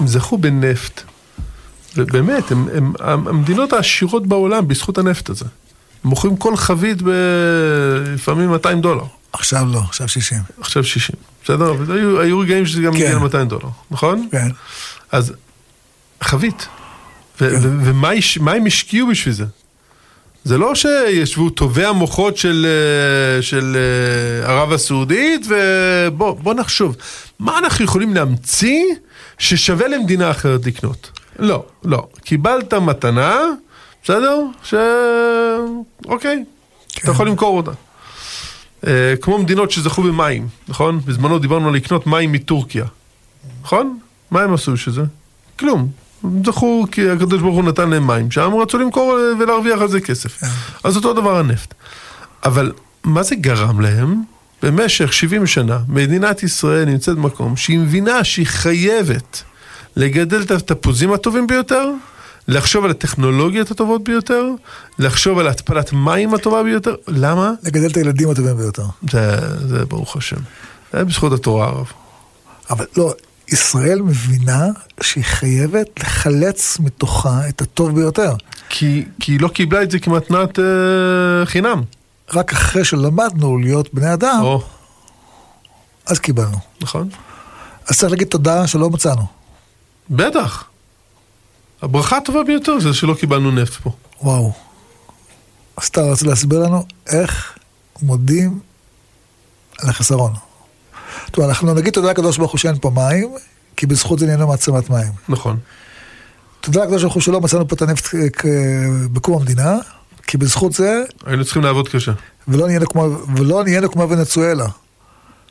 [0.00, 1.02] הם זכו בנפט.
[1.98, 2.92] ובאמת, הם, הם
[3.28, 5.44] המדינות העשירות בעולם בזכות הנפט הזה.
[6.04, 9.04] הם מוכרים כל חבית בלפעמים 200 דולר.
[9.32, 10.38] עכשיו לא, עכשיו 60.
[10.60, 11.74] עכשיו 60, בסדר?
[11.92, 12.98] היו, היו רגעים שזה גם כן.
[12.98, 14.28] הגיע ל-200 דולר, נכון?
[14.32, 14.48] כן.
[15.12, 15.32] אז
[16.22, 16.68] חבית.
[17.40, 17.56] ו- כן.
[17.62, 19.44] ו- ומה יש- הם השקיעו בשביל זה?
[20.44, 26.96] זה לא שישבו טובי המוחות של, אה, של אה, ערב הסעודית, ובוא בוא נחשוב,
[27.38, 28.84] מה אנחנו יכולים להמציא
[29.38, 31.10] ששווה למדינה אחרת לקנות?
[31.38, 32.06] לא, לא.
[32.24, 33.40] קיבלת מתנה,
[34.04, 34.42] בסדר?
[34.62, 34.74] ש...
[36.06, 36.44] אוקיי,
[36.88, 37.02] כן.
[37.02, 37.70] אתה יכול למכור אותה.
[38.86, 41.00] אה, כמו מדינות שזכו במים, נכון?
[41.04, 42.84] בזמנו דיברנו על לקנות מים מטורקיה,
[43.62, 43.98] נכון?
[44.30, 45.02] מה הם עשו בשביל זה?
[45.58, 45.88] כלום.
[46.44, 50.00] זכו כי הקדוש ברוך הוא נתן להם מים, שם רצו למכור אה, ולהרוויח על זה
[50.00, 50.42] כסף.
[50.84, 51.74] אז אותו דבר הנפט.
[52.44, 52.72] אבל
[53.04, 54.22] מה זה גרם להם?
[54.62, 59.42] במשך 70 שנה מדינת ישראל נמצאת במקום שהיא מבינה שהיא חייבת
[59.96, 61.90] לגדל את התפוזים הטובים ביותר,
[62.48, 64.44] לחשוב על הטכנולוגיות הטובות ביותר,
[64.98, 66.94] לחשוב על התפלת מים הטובה ביותר.
[67.08, 67.52] למה?
[67.62, 68.84] לגדל את הילדים הטובים ביותר.
[69.10, 69.36] זה,
[69.68, 70.36] זה ברוך השם.
[70.92, 71.92] זה בזכות התורה הרב.
[72.70, 73.14] אבל לא,
[73.48, 74.66] ישראל מבינה
[75.00, 78.34] שהיא חייבת לחלץ מתוכה את הטוב ביותר.
[78.68, 80.64] כי, כי היא לא קיבלה את זה כמתנת אה,
[81.46, 81.82] חינם.
[82.34, 84.62] רק אחרי שלמדנו להיות בני אדם, או,
[86.06, 86.56] אז קיבלנו.
[86.80, 87.08] נכון?
[87.88, 89.37] אז צריך להגיד תודה שלא מצאנו.
[90.10, 90.64] בטח.
[91.82, 93.90] הברכה הטובה ביותר זה שלא קיבלנו נפט פה.
[94.22, 94.52] וואו.
[95.76, 97.58] אז אתה רוצה להסביר לנו איך
[98.02, 98.60] מודים
[99.78, 100.32] על החסרון.
[101.30, 103.28] טוב, אנחנו נגיד תודה לקדוש ברוך הוא שאין פה מים,
[103.76, 105.12] כי בזכות זה נהיינו מעצמת מים.
[105.28, 105.58] נכון.
[106.60, 108.44] תודה לקדוש ברוך הוא שלא מצאנו פה את הנפט כ-
[109.12, 109.74] בקום המדינה,
[110.26, 112.12] כי בזכות זה, היינו צריכים לעבוד קשה.
[112.48, 114.66] ולא נהיינו כמו, ולא נהיינו כמו ונצואלה,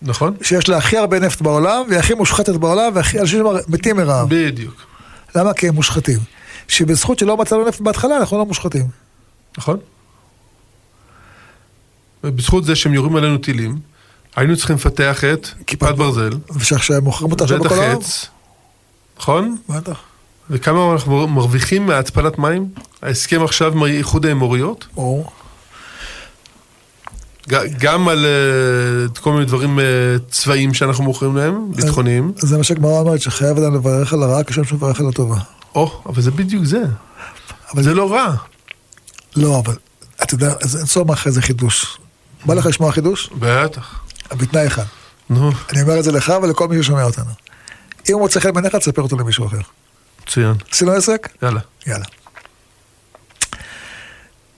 [0.02, 0.34] נכון?
[0.42, 4.28] שיש לה הכי הרבה נפט בעולם, והיא הכי מושחתת בעולם, והכי אנשים מתים מרעב.
[4.30, 4.76] בדיוק.
[5.36, 5.54] למה?
[5.54, 6.20] כי הם מושחתים.
[6.68, 8.86] שבזכות שלא מצאנו נפט בהתחלה, אנחנו לא מושחתים.
[9.58, 9.78] נכון?
[12.24, 13.80] ובזכות זה שהם יורים עלינו טילים,
[14.36, 17.98] היינו צריכים לפתח את כיפת ברזל, ושעכשיו מוכרים אותה עכשיו ואת בכל העולם.
[17.98, 18.28] החץ,
[19.20, 19.56] נכון?
[19.70, 20.00] בטח.
[20.50, 22.70] וכמה אנחנו מרוויחים מהתפלת מים?
[23.02, 25.02] ההסכם עכשיו עם איחוד האמוריות, ג-
[27.80, 29.86] גם על אה, כל מיני דברים אה,
[30.30, 32.32] צבאיים שאנחנו מוכרים להם, ביטחוניים.
[32.38, 35.38] זה מה שהגמרא אומרת, שחייב אדם לברך על הרע כשם שהוא מברך על הטובה.
[35.76, 36.84] או, אבל זה בדיוק זה.
[37.74, 38.36] אבל זה לא רע.
[39.36, 39.76] לא, אבל
[40.24, 41.98] אתה יודע, אין סוף אחרי זה חידוש.
[42.46, 43.30] בא לך לשמוע חידוש?
[43.40, 44.00] בטח.
[44.32, 44.84] בתנאי אחד.
[45.30, 47.32] נו, אני אומר את זה לך ולכל מי ששומע אותנו.
[48.10, 49.60] אם הוא מוצא חן בעיניך, תספר אותו למישהו אחר.
[50.24, 50.54] מצוין.
[50.72, 51.30] עשינו עסק?
[51.44, 51.60] יאללה.
[51.88, 52.06] יאללה.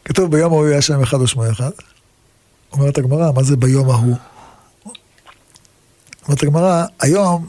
[0.06, 1.72] כתוב ביום ההוא יהיה שם אחד ושמו אחד.
[2.72, 4.18] אומרת הגמרא, מה זה ביום ההוא?
[6.26, 7.48] אומרת הגמרא, היום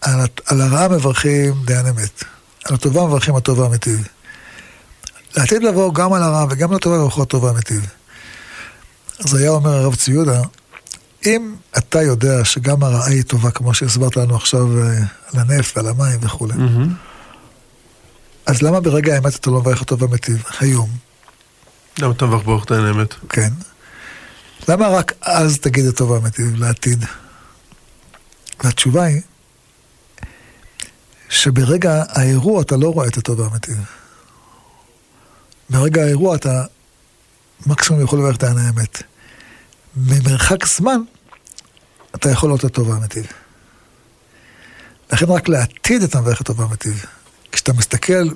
[0.00, 2.24] על, על הרעה מברכים דיין אמת.
[2.64, 4.08] על הטובה מברכים הטוב והמיטיב.
[5.36, 7.86] לעתיד לבוא גם על הרע וגם על הטובה יברכו הטוב והמיטיב.
[9.18, 10.42] אז היה אומר הרב צבי יהודה,
[11.26, 14.98] אם אתה יודע שגם הרעה היא טובה, כמו שהסברת לנו עכשיו אה,
[15.32, 16.94] על הנפט ועל המים וכולי, מהמם.
[18.46, 20.88] אז למה ברגע האמת אתה לא מברך אותו במיטיב, היום,
[21.98, 23.14] למה אתה מברך ברוך דיין האמת?
[23.28, 23.50] כן?
[24.68, 27.04] למה רק אז תגיד את טוב והמיטיב לעתיד?
[28.64, 29.20] והתשובה היא,
[31.28, 33.76] שברגע האירוע אתה לא רואה את הטוב והמיטיב.
[35.70, 36.64] ברגע האירוע אתה
[37.66, 39.02] מקסימום יכול לברך את העין האמת.
[39.96, 41.00] ממרחק זמן
[42.14, 43.26] אתה יכול לראות את הטוב והמיטיב.
[45.12, 47.04] לכן רק לעתיד אתה מברך את הטוב והמיטיב.
[47.52, 48.28] כשאתה מסתכל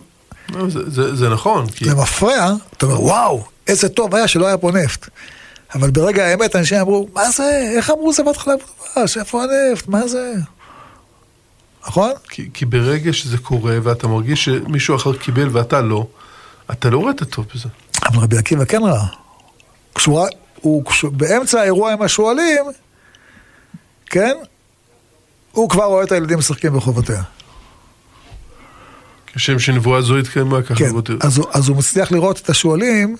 [0.68, 4.70] זה- זה- זה נכון, כי למפרע, אתה אומר, וואו, איזה טוב היה שלא היה פה
[4.72, 5.08] נפט.
[5.74, 8.54] אבל ברגע האמת אנשים אמרו, מה זה, איך אמרו זה בהתחלה
[8.96, 10.32] בדבש, איפה הנפט, מה זה?
[11.86, 12.10] נכון?
[12.28, 16.06] כי, כי ברגע שזה קורה ואתה מרגיש שמישהו אחר קיבל ואתה לא,
[16.70, 17.68] אתה לא רואה את הטוב בזה.
[18.06, 19.06] אבל רבי עקיבא כן ראה.
[19.94, 20.26] כשהוא
[20.60, 22.64] הוא, כשהוא, באמצע האירוע עם השועלים,
[24.06, 24.34] כן?
[25.52, 27.22] הוא כבר רואה את הילדים משחקים ברחובותיה.
[29.34, 30.74] כשם שנבואה זו התקיימה ככה.
[30.74, 30.90] כן.
[31.20, 33.16] אז, הוא- אז הוא מצליח לראות את השועלים,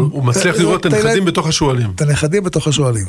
[0.00, 1.90] הוא, מצליח לראות את הנכדים בתוך השועלים.
[1.94, 3.06] את הנכדים בתוך השועלים.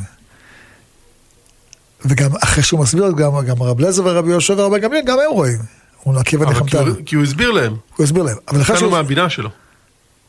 [2.06, 5.60] וגם אחרי שהוא מסביר, גם, גם הרב לזר ורבי יהושע ורבי גמליאל, גם הם רואים.
[6.04, 6.84] הוא אבל נחמתא.
[7.06, 8.38] כי הוא- הסביר להם, הוא הסביר להם.
[8.54, 8.89] נתנו.
[8.89, 9.50] מהבינה שלו.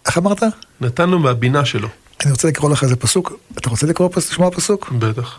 [0.07, 0.43] איך אמרת?
[0.81, 1.89] נתנו מהבינה שלו,
[2.25, 3.33] אני רוצה לקרוא לך איזה פסוק.
[3.59, 4.93] אתה רוצה לקרוא לשמוע פסוק?
[4.99, 5.39] בטח.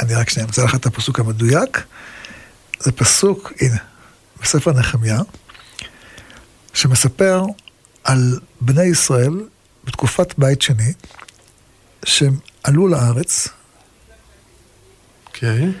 [0.00, 1.82] אני רק שנייה אמצא לך את הפסוק המדויק.
[2.80, 3.76] זה פסוק, הנה,
[4.42, 5.20] בספר נחמיה,
[6.74, 7.42] שמספר
[8.04, 9.32] על בני ישראל
[9.84, 10.92] בתקופת בית שני,
[12.04, 13.48] שהם עלו לארץ,
[15.26, 15.72] אוקיי.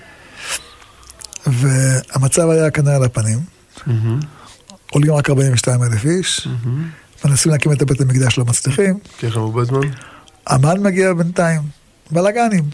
[1.46, 3.38] והמצב היה כנראה על הפנים.
[3.86, 4.20] מהמם,
[4.90, 6.90] עולים רק 42 אלף איש, מהמם.
[7.24, 8.98] מנסים להקים את בית המקדש, לא מצליחים.
[9.22, 9.80] ככה הרבה זמן.
[10.46, 11.60] המן מגיע בינתיים,
[12.10, 12.64] בלאגנים.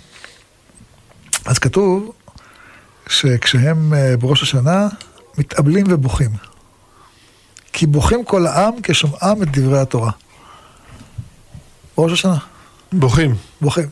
[1.45, 2.13] אז כתוב
[3.09, 4.89] שכשהם אה, בראש השנה,
[5.39, 6.31] מתאבלים ובוכים.
[7.73, 10.11] כי בוכים כל העם כשומעם את דברי התורה.
[11.99, 12.37] בראש השנה,
[12.93, 13.35] בוכים.
[13.61, 13.89] בוכים.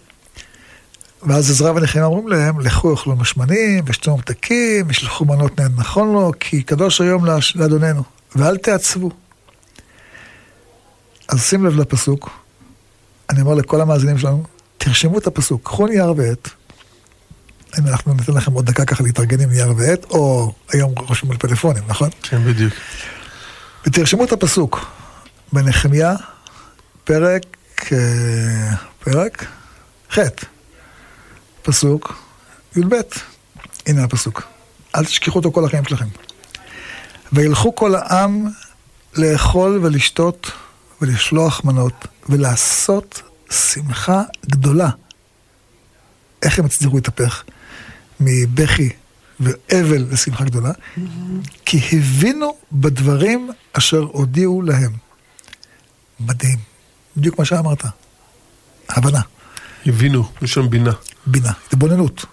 [1.22, 6.32] ואז עזרא ונחמיה אומרים להם, לכו אכלו משמנים, ושתו ממתקים, ושלחו מנות נהן נכון לו,
[6.40, 8.02] כי קדוש היום לאדוננו,
[8.36, 9.10] ואל תעצבו.
[11.28, 12.30] אז שים לב לפסוק,
[13.30, 14.44] אני אומר לכל המאזינים שלנו,
[14.78, 16.48] תרשמו את הפסוק, קחו נייר ועט,
[17.74, 21.38] הנה אנחנו ניתן לכם עוד דקה ככה להתארגן עם נייר ועט, או היום רושמים על
[21.38, 22.10] פלאפונים, נכון?
[22.22, 22.74] כן, בדיוק.
[23.86, 24.86] ותרשמו את הפסוק
[25.52, 26.14] בנחמיה,
[27.04, 27.42] פרק,
[27.92, 29.46] אה, פרק
[30.12, 30.18] ח',
[31.62, 32.22] פסוק
[32.76, 32.94] י"ב,
[33.86, 34.42] הנה הפסוק,
[34.96, 36.06] אל תשכחו אותו כל החיים שלכם.
[37.32, 38.46] וילכו כל העם
[39.16, 40.50] לאכול ולשתות
[41.00, 44.90] ולשלוח מנות ולעשות שמחה גדולה.
[46.42, 47.42] איך הם הצליחו להתהפך
[48.20, 48.88] מבכי
[49.40, 50.72] ואבל לשמחה גדולה?
[51.64, 54.92] כי הבינו בדברים אשר הודיעו להם.
[56.20, 56.58] מדהים,
[57.16, 57.84] בדיוק מה שאמרת.
[58.88, 59.20] הבנה,
[59.86, 60.92] הבינו, יש שם בינה.
[61.26, 62.24] בינה, התבוננות.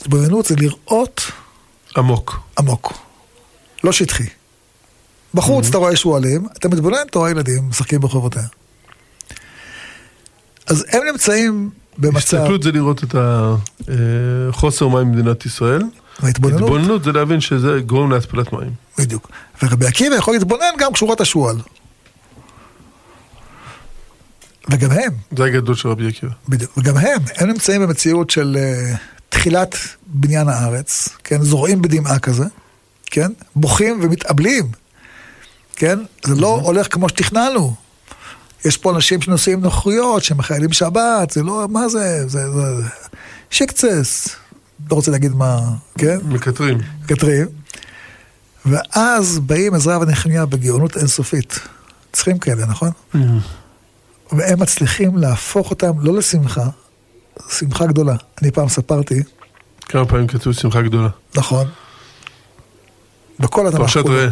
[0.00, 1.20] התבוננות זה לראות
[1.96, 2.40] עמוק.
[2.58, 2.92] עמוק,
[3.84, 4.26] לא שטחי.
[5.34, 8.42] בחוץ אתה רואה שועלים, אתה מתבונן, אתה רואה ילדים משחקים ברחובותיה.
[10.66, 13.14] אז הם נמצאים במצב, הסתכלות זה לראות את
[14.48, 15.82] החוסר מים במדינת ישראל.
[16.20, 18.70] והתבוננות, התבוננות זה להבין שזה גורם להתפלת מים.
[18.98, 19.30] בדיוק.
[19.62, 21.56] ורבי עקיבא יכול להתבונן גם כשהוא רואה את השועל.
[24.70, 26.32] וגם הם, זה הגדול של רבי עקיבא.
[26.48, 28.96] בדיוק, וגם הם, הם נמצאים במציאות של uh,
[29.28, 29.76] תחילת
[30.06, 32.44] בניין הארץ, כן, זורעים בדמעה כזה,
[33.06, 34.68] כן, בוכים ומתאבלים,
[35.76, 37.74] כן, זה לא הולך כמו שתכננו.
[38.64, 42.84] יש פה אנשים שנושאים נוחיות, שמחיילים שבת, זה לא, מה זה, זה, זה
[43.50, 44.28] שיקצס,
[44.90, 45.60] לא רוצה להגיד מה,
[45.98, 46.78] כן, מקטרים.
[47.02, 47.46] מקטרים.
[48.66, 51.58] ואז באים עזרא ונחמיה בגאונות אינסופית.
[52.12, 52.90] צריכים כאלה, נכון?
[54.32, 56.66] והם מצליחים להפוך אותם לא לשמחה,
[57.50, 58.14] שמחה גדולה.
[58.42, 59.22] אני פעם ספרתי,
[59.80, 61.08] כמה פעמים כתוב שמחה גדולה.
[61.36, 61.66] נכון,
[63.40, 64.04] בכל התנ"ך פרשת.
[64.06, 64.28] ראה.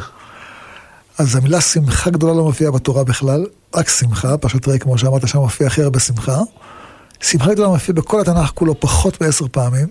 [1.19, 5.39] אז המילה שמחה גדולה לא מופיעה בתורה בכלל, רק שמחה, פרשת ראה, כמו שאמרת, שם
[5.39, 6.39] מופיע הכי הרבה שמחה.
[7.21, 9.87] שמחה גדולה מופיע בכל התנ"ך כולו פחות מעשר פעמים.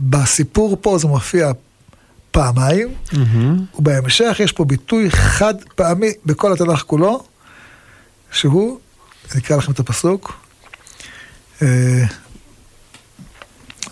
[0.00, 1.52] בסיפור פה זה מופיע
[2.30, 3.64] פעמיים, מהמם.
[3.78, 7.24] ובהמשך יש פה ביטוי חד פעמי בכל התנ"ך כולו,
[8.30, 8.78] שהוא,
[9.32, 10.32] אני אקרא לכם את הפסוק,
[11.62, 12.04] אה,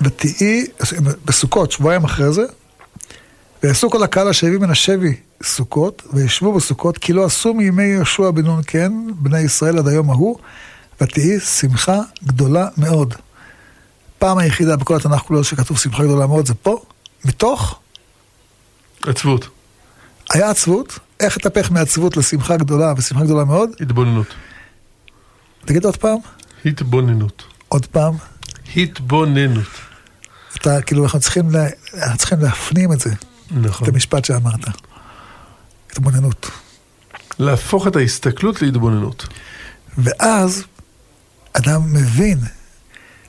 [0.01, 0.67] ותהי,
[1.25, 2.43] בסוכות, שבועיים אחרי זה,
[3.63, 8.45] ויעשו כל הקהל השבי מן השבי סוכות, וישבו בסוכות, כי לא עשו מימי יהושע בן
[8.45, 10.39] נון כן, בני ישראל עד היום ההוא,
[11.01, 13.15] ותהי שמחה גדולה מאוד.
[14.19, 16.83] פעם היחידה בכל התנ"ך כולו שכתוב שמחה גדולה מאוד זה פה,
[17.25, 17.81] מתוך,
[19.07, 19.49] עצבות,
[20.33, 23.71] היה עצבות, איך התהפך מעצבות לשמחה גדולה ושמחה גדולה מאוד?
[23.81, 24.27] התבוננות.
[25.65, 26.19] תגיד עוד פעם,
[26.65, 27.43] התבוננות.
[27.69, 28.15] עוד פעם.
[28.77, 29.67] התבוננות.
[30.57, 33.11] אתה, כאילו, אנחנו צריכים, לה, אנחנו צריכים להפנים את זה,
[33.51, 33.89] נכון.
[33.89, 34.65] את המשפט שאמרת.
[35.91, 36.51] התבוננות.
[37.39, 39.27] להפוך את ההסתכלות להתבוננות.
[39.99, 40.65] ואז
[41.53, 42.39] אדם מבין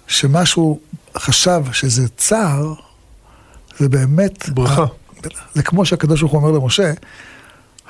[0.07, 0.79] שמשהו
[1.17, 2.73] חשב שזה צער,
[3.79, 4.49] זה באמת...
[4.49, 4.85] ברכה.
[5.53, 6.93] זה כמו שהקדוש ברוך הוא אומר למשה,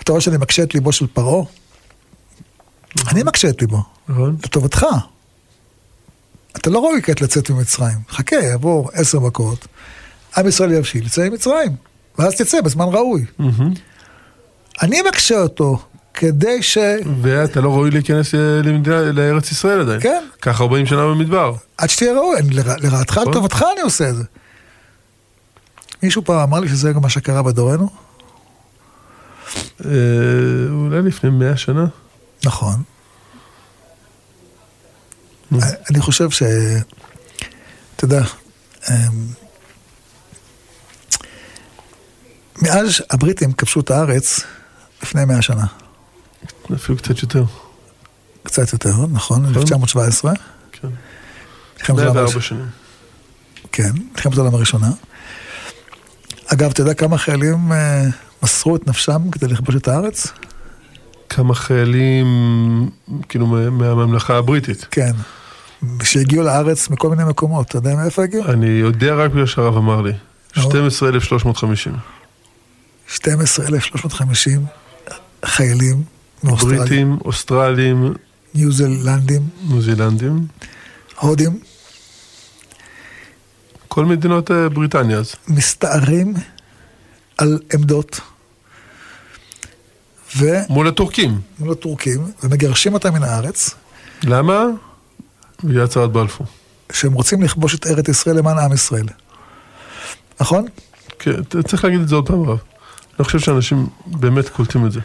[0.05, 1.45] אתה רואה שאני מקשה את ליבו של פרעה?
[3.07, 4.37] אני מקשה את ליבו, נכון?
[4.43, 4.85] לטובתך.
[6.57, 7.97] אתה לא ראוי כעת לצאת ממצרים.
[8.09, 9.67] חכה, יעבור עשר מכות,
[10.37, 11.75] עם ישראל יבשיל, יצא ממצרים,
[12.19, 13.25] ואז תצא בזמן ראוי.
[14.81, 15.79] אני מקשה אותו
[16.13, 16.77] כדי ש...
[17.21, 19.99] ואתה לא ראוי להיכנס אה, למדינה, לארץ ישראל עדיין.
[20.01, 20.23] כן.
[20.41, 21.55] ככה 40 שנה במדבר.
[21.77, 22.35] עד שתהיה ראוי,
[22.81, 23.31] לרעתך, נכון.
[23.31, 24.23] לטובתך אני עושה את זה.
[26.03, 28.04] מישהו פעם אמר לי שזה גם מה שקרה בדורנו?
[29.85, 29.91] אה,
[30.69, 31.85] אולי לפני 100 שנה.
[32.45, 32.83] נכון.
[35.51, 35.59] נו.
[35.89, 36.43] אני חושב ש...
[37.95, 38.23] אתה יודע,
[38.89, 38.95] אמ,
[42.61, 44.39] מאז הבריטים כבשו את הארץ
[45.03, 45.65] לפני מאה שנה,
[46.75, 47.43] אפילו קצת יותר.
[48.43, 49.45] קצת יותר, נכון?
[49.45, 50.33] 1917.
[50.71, 50.87] כן.
[51.77, 52.41] מלחמת העולם 104 הראשונה.
[52.41, 52.69] שנים.
[53.71, 54.91] כן, מלחמת העולם הראשונה.
[56.47, 58.03] אגב, אתה יודע כמה חיילים אה,
[58.45, 60.27] מסרו את נפשם כדי לכבוש את הארץ?
[61.29, 62.25] כמה חיילים,
[63.29, 64.87] כאילו, מה- מהממלכה הבריטית.
[64.91, 65.11] כן.
[66.03, 68.45] שהגיעו לארץ מכל מיני מקומות, אתה יודע מאיפה הגיעו?
[68.45, 70.11] אני יודע רק בגלל שהרב אמר לי.
[70.57, 70.63] נו.
[70.63, 71.93] 12,350.
[73.07, 74.65] 12,350
[75.45, 76.03] חיילים
[76.43, 78.13] מאוסטרליה, בריטים, אוסטרלים,
[78.53, 80.47] ניו זילנדים, ניו זילנדים,
[81.19, 81.59] הודים,
[83.87, 85.35] כל מדינות אה, בריטניה אז.
[85.47, 86.33] מסתערים
[87.37, 88.19] על עמדות
[90.37, 91.39] ומול מול הטורקים.
[91.71, 93.69] הטורקים ומגרשים אותם מן הארץ,
[94.23, 94.65] למה?
[95.63, 96.47] בגלל הצהרת בלפור.
[96.91, 99.05] שהם רוצים לכבוש את ארץ ישראל למען עם ישראל.
[100.39, 100.65] נכון?
[101.19, 102.57] כן, צריך להגיד את זה עוד פעם רב.
[103.19, 104.99] אני חושב שאנשים באמת קולטים את זה.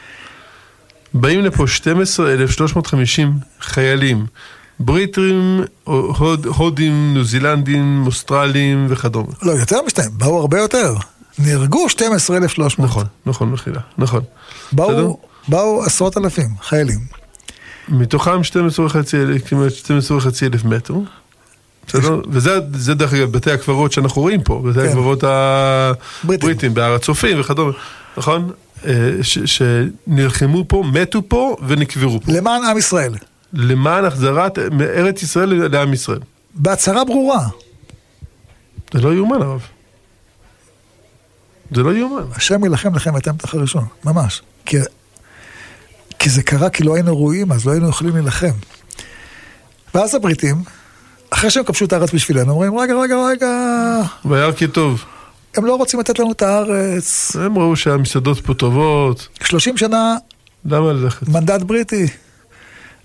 [1.15, 4.27] באים לפה 12,350 חיילים,
[4.81, 9.33] בריטים, הוד, הודים, ניו זילנדים, אוסטרלים וכדומה.
[9.43, 10.95] לא, יותר משתיים, באו הרבה יותר.
[11.45, 12.91] נהרגו 12,300.
[12.91, 14.23] נכון, נכון, מחילה, נכון.
[14.73, 16.99] באו, באו עשרות אלפים חיילים.
[17.89, 21.05] מתוכם 12 וחצי אלף, כמעט 12 וחצי אלף מתו.
[21.89, 22.21] בסדר?
[22.29, 24.89] וזה זה דרך אגב בתי הקברות שאנחנו רואים פה, בתי כן.
[24.89, 25.25] הקברות
[26.25, 26.49] בריטים.
[26.49, 27.73] הבריטים, בהר הצופים וכדומה,
[28.17, 28.51] נכון?
[28.87, 32.33] אה, שנלחמו פה, מתו פה ונקברו פה.
[32.33, 33.15] למען עם ישראל.
[33.53, 36.21] למען החזרת ארץ ישראל לעם ישראל.
[36.55, 37.47] בהצהרה ברורה.
[38.93, 39.61] זה לא יאומן הרב.
[41.75, 42.23] זה לא יאומן.
[42.37, 44.43] השם יילחם לכם ואתם תחת ראשון, ממש.
[44.67, 44.77] כי,
[46.19, 48.53] כי זה קרה כי לא היינו ראויים, אז לא היינו יכולים להילחם.
[49.95, 50.63] ואז הבריטים,
[51.31, 53.49] אחרי שהם כבשו את הארץ בשבילנו, אומרים, רגע, רגע, רגע,
[54.25, 55.05] וירא כי טוב.
[55.57, 57.37] הם לא רוצים לתת לנו את הארץ.
[57.37, 60.17] הם ראו שהמסעדות פה טובות, 30 שנה
[60.65, 61.29] למה ללכת?
[61.29, 62.07] מנדט בריטי.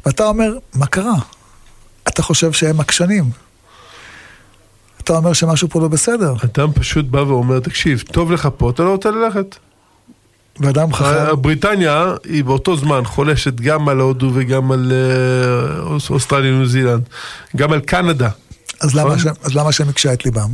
[0.05, 1.15] ואתה אומר, מה קרה?
[2.07, 3.44] אתה חושב שהם עקשנים.
[5.05, 6.33] אתה אומר שמשהו פה לא בסדר.
[6.43, 9.55] אדם פשוט בא ואומר, תקשיב, טוב לך פה, אתה לא רוצה ללכת.
[10.59, 16.53] ואדם חכם, בריטניה היא באותו זמן חולשת גם על הודו וגם על אה, אוס- אוסטרליה
[16.53, 17.01] וניו זילנד,
[17.55, 18.29] גם על קנדה.
[18.81, 19.17] אז למה נכון?
[19.19, 20.49] השם- אז למה השם הקשה את ליבם?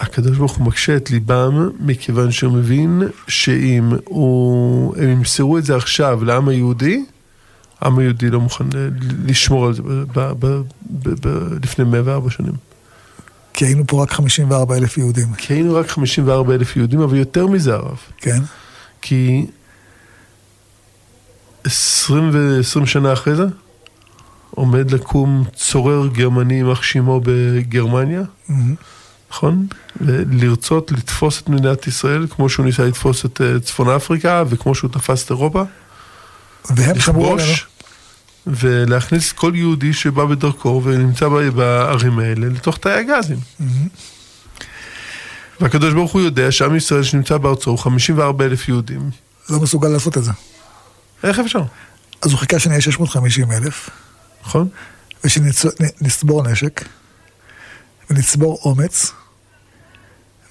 [0.00, 5.76] הקדוש ברוך הוא מקשה את ליבם מכיוון שהוא מבין שאם הוא, הם ימסרו את זה
[5.76, 7.04] עכשיו לעם היהודי,
[7.80, 8.88] העם היהודי לא מוכן אה,
[9.26, 11.28] לשמור על זה ב, ב, ב, ב, ב,
[11.64, 12.73] לפני 104 שנים.
[13.54, 17.46] כי היינו פה רק 54 אלף יהודים, כי היינו רק 54 אלף יהודים, אבל יותר
[17.46, 17.98] מזה הרב.
[18.16, 18.40] כן?
[19.02, 19.46] כי
[21.64, 23.44] 20 ו-20 שנה אחרי זה
[24.50, 28.74] עומד לקום צורר גרמני יימח שמו בגרמניה, מהמם.
[29.30, 29.66] נכון?
[30.30, 34.90] לרצות לתפוס את מדינת ישראל כמו שהוא ניסה לתפוס את אה, צפון אפריקה וכמו שהוא
[34.90, 35.62] תפס את אירופה,
[36.70, 37.52] והם שמרו עלינו.
[38.46, 43.38] ולהכניס כל יהודי שבא בדרכו ונמצא בערים האלה לתוך תאי הגזים.
[43.60, 43.88] מהמם.
[45.60, 49.10] והקדוש ברוך הוא יודע שעם ישראל שנמצא בארצו הוא 54 אלף יהודים.
[49.50, 50.32] לא מסוגל לעשות את זה.
[51.24, 51.62] איך אפשר?
[52.22, 53.90] אז הוא חיכה שנהיה 650 אלף,
[54.42, 54.68] נכון?
[55.24, 56.84] ושנצבור נשק,
[58.10, 59.12] ונצבור אומץ,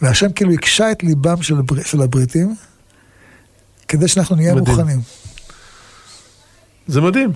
[0.02, 1.84] והשם כאילו הקשה את ליבם של, הבר...
[1.84, 2.56] של הבריטים,
[3.88, 4.76] כדי שאנחנו נהיה מדהים.
[4.76, 5.02] מוכנים.
[6.88, 7.32] זה מדהים.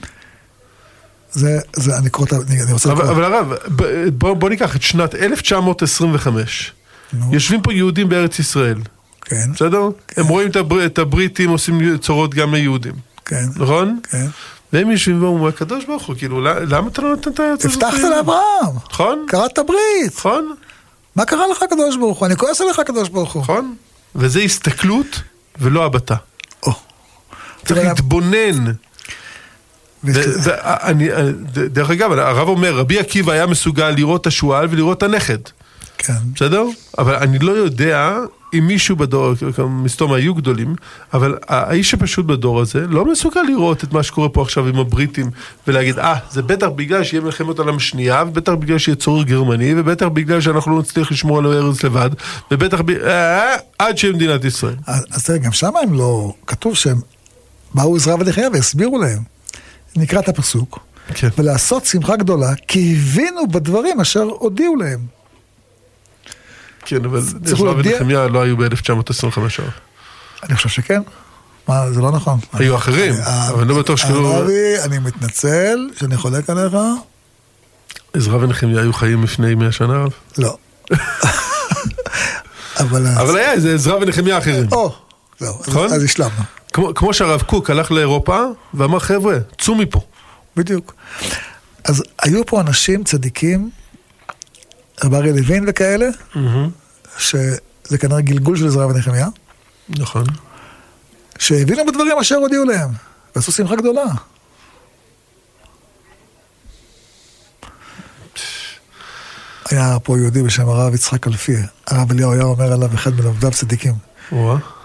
[1.31, 2.35] זה, זה, אני קורא את ה...
[2.35, 3.15] אני רוצה אבל, לקרוא.
[3.15, 3.53] אבל הרב,
[4.17, 6.71] בוא, בוא ניקח את שנת 1925.
[7.13, 7.33] נו.
[7.33, 8.77] יושבים פה יהודים בארץ ישראל,
[9.21, 9.89] כן, בסדר?
[10.17, 12.93] הם רואים את, הבר, את הבריטים עושים צורות גם ליהודים,
[13.25, 13.99] כן, נכון?
[14.11, 14.27] כן.
[14.73, 17.83] והם יושבים ואומרים, הקדוש ברוך הוא, כאילו, למה אתה לא נותן את הארץ הזאת?
[17.83, 19.25] הבטחת לאברהם, נכון?
[19.27, 20.15] קראת ברית.
[20.15, 20.55] נכון?
[21.15, 22.25] מה קרה לך, הקדוש ברוך הוא?
[22.25, 23.41] אני כועס עליך, הקדוש ברוך הוא.
[23.41, 23.75] נכון?
[24.15, 25.21] וזה הסתכלות
[25.59, 26.15] ולא הבטה.
[26.63, 26.71] או.
[27.65, 27.91] צריך תראה,
[30.03, 31.09] ויש- ואני,
[31.53, 35.37] דרך אגב, הרב אומר, רבי עקיבא היה מסוגל לראות את השועל ולראות את הנכד,
[35.97, 36.13] כן.
[36.35, 36.63] בסדר?
[36.97, 38.17] אבל אני לא יודע
[38.53, 39.33] אם מישהו בדור,
[39.69, 40.75] מסתום היו גדולים,
[41.13, 45.29] אבל האיש הפשוט בדור הזה לא מסוגל לראות את מה שקורה פה עכשיו עם הבריטים
[45.67, 50.05] ולהגיד, אה, זה בטח בגלל שיהיה מלחמת העולם השנייה, ובטח בגלל שיהיה צורר גרמני, ובטח
[50.05, 52.09] בגלל שאנחנו לא נצליח לשמור על הארץ לבד,
[52.51, 52.89] ובטח ב...
[52.89, 54.75] אה, עד שיהיה מדינת ישראל.
[54.87, 56.33] אז תראה, גם שם הם לא...
[56.47, 56.97] כתוב שהם
[57.73, 59.36] באו עזרא ונחיה והסבירו להם.
[59.97, 60.79] נקרא את הפסוק.
[61.13, 61.29] כן.
[61.37, 64.99] ולעשות שמחה גדולה, כי הבינו בדברים אשר הודיעו להם.
[66.85, 69.39] כן, אבל עזרא להודיע- ונחמיה לא היו ב-1925.
[70.43, 71.01] אני חושב שכן.
[71.67, 72.39] מה, זה לא נכון.
[72.53, 74.33] היו אחרים, אה, אבל אני לא בטוח שכאילו...
[74.33, 76.73] הרב אבי, אני מתנצל שאני חולק עליך.
[78.13, 80.05] עזרא ונחמיה היו חיים לפני 100 שנה?
[80.37, 80.57] לא.
[82.79, 83.07] אבל...
[83.07, 84.67] אבל היה איזה עזרא ונחמיה אחרים.
[84.71, 84.95] או,
[85.39, 85.85] זהו, אז- נכון?
[85.93, 86.43] אז השלמנו.
[86.77, 88.39] כמו- כמו שהרב קוק הלך לאירופה
[88.73, 89.99] ואמר, חבר'ה, צאו מפה.
[90.55, 90.93] בדיוק.
[91.83, 93.69] אז היו פה אנשים צדיקים,
[95.03, 96.05] רב אריה לוין וכאלה,
[97.17, 97.57] שזה
[97.99, 99.27] כנראה גלגול של עזרא ונחמיה,
[99.89, 100.23] נכון.
[101.39, 102.89] שהבינו בדברים אשר הודיעו להם,
[103.35, 104.05] ועשו שמחה גדולה.
[109.71, 111.55] היה פה יהודי בשם הרב יצחק אלפי,
[111.87, 113.93] הרב אליהו היה אומר עליו אחד מלומדיו צדיקים.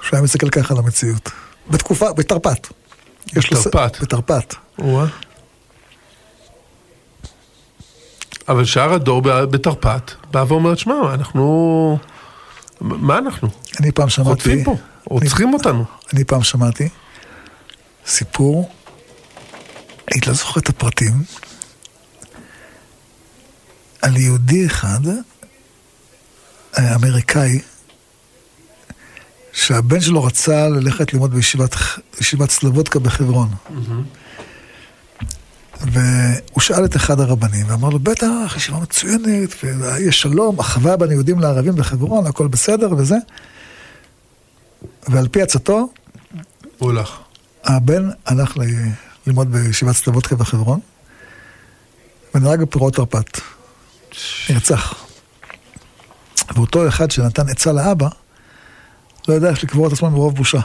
[0.02, 1.30] שהוא היה מסתכל ככה על המציאות.
[1.70, 2.68] בתקופה, בתרפ"ט.
[3.36, 4.02] בתרפ"ט.
[4.02, 4.54] בתרפ"ט.
[8.48, 11.98] אבל שאר הדור בתרפ"ט בא ואומר, שמע, אנחנו...
[12.80, 13.48] מה אנחנו?
[13.80, 14.30] אני פעם שמעתי...
[14.30, 15.84] חוטפים פה, רוצחים אותנו.
[16.14, 16.88] אני פעם שמעתי
[18.06, 18.70] סיפור,
[20.12, 21.12] אני לא זוכר את הפרטים,
[24.02, 25.00] על יהודי אחד,
[26.78, 27.60] אה, אמריקאי,
[29.52, 31.74] שהבן שלו רצה ללכת ללמוד בישיבת,
[32.18, 33.48] בישיבת סלובודקה בחברון.
[35.80, 41.40] והוא שאל את אחד הרבנים, ואמר לו, בטח, ישיבה מצוינת, ויש שלום, אחווה בין יהודים
[41.40, 43.16] לערבים בחברון, הכל בסדר וזה.
[45.08, 45.88] ועל פי עצתו, הוא
[46.78, 47.18] הולך.
[47.64, 48.62] הבן הלך ל-
[49.26, 50.80] ללמוד בישיבת סלובודקה בחברון,
[52.34, 53.40] ונהרג בפרעות תרפ"ט.
[54.50, 54.94] נרצח.
[56.54, 58.08] ואותו אחד שנתן עצה לאבא,
[59.28, 60.60] לא ידע איך לקבור את עצמו מרוב בושה.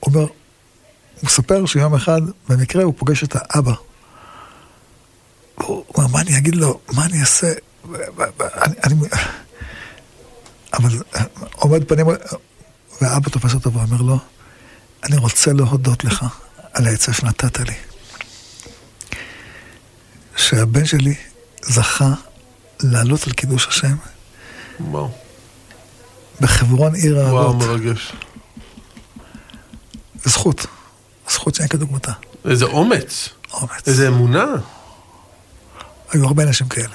[0.00, 0.30] הוא אומר, הוא
[1.22, 3.72] מספר שיום אחד, במקרה הוא פוגש את האבא.
[5.54, 6.80] הוא אומר, מה אני אגיד לו?
[6.92, 7.52] מה אני אעשה?
[8.36, 8.94] אני, אני...
[10.72, 11.02] אבל
[11.54, 12.06] עומד פנים,
[13.00, 14.18] והאבא תופס אותו ואומר לו,
[15.04, 16.24] אני רוצה להודות לך
[16.72, 17.74] על העצה שנתת לי.
[20.36, 21.14] שהבן שלי
[21.62, 22.14] זכה
[22.82, 23.96] לעלות על קידוש השם
[24.80, 25.10] וואו.
[26.40, 27.68] בחברון עיר וואו, האבות.
[27.68, 28.12] מרגש.
[30.24, 30.66] זכות.
[31.30, 32.12] זכות שאין כדוגמתה.
[32.44, 33.28] איזה אומץ.
[33.52, 33.70] אומץ.
[33.88, 34.46] איזה אמונה.
[36.10, 36.94] היו הרבה אנשים כאלה.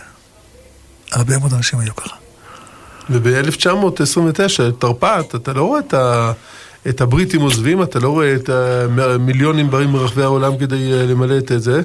[1.11, 2.15] הרבה מאוד אנשים היו ככה.
[3.09, 6.31] וב-1929, תרפ"ט, אתה לא רואה את, ה,
[6.89, 11.51] את הבריטים עוזבים, אתה לא רואה את המיליונים באים מרחבי העולם כדי אה, למלא את
[11.57, 11.81] זה.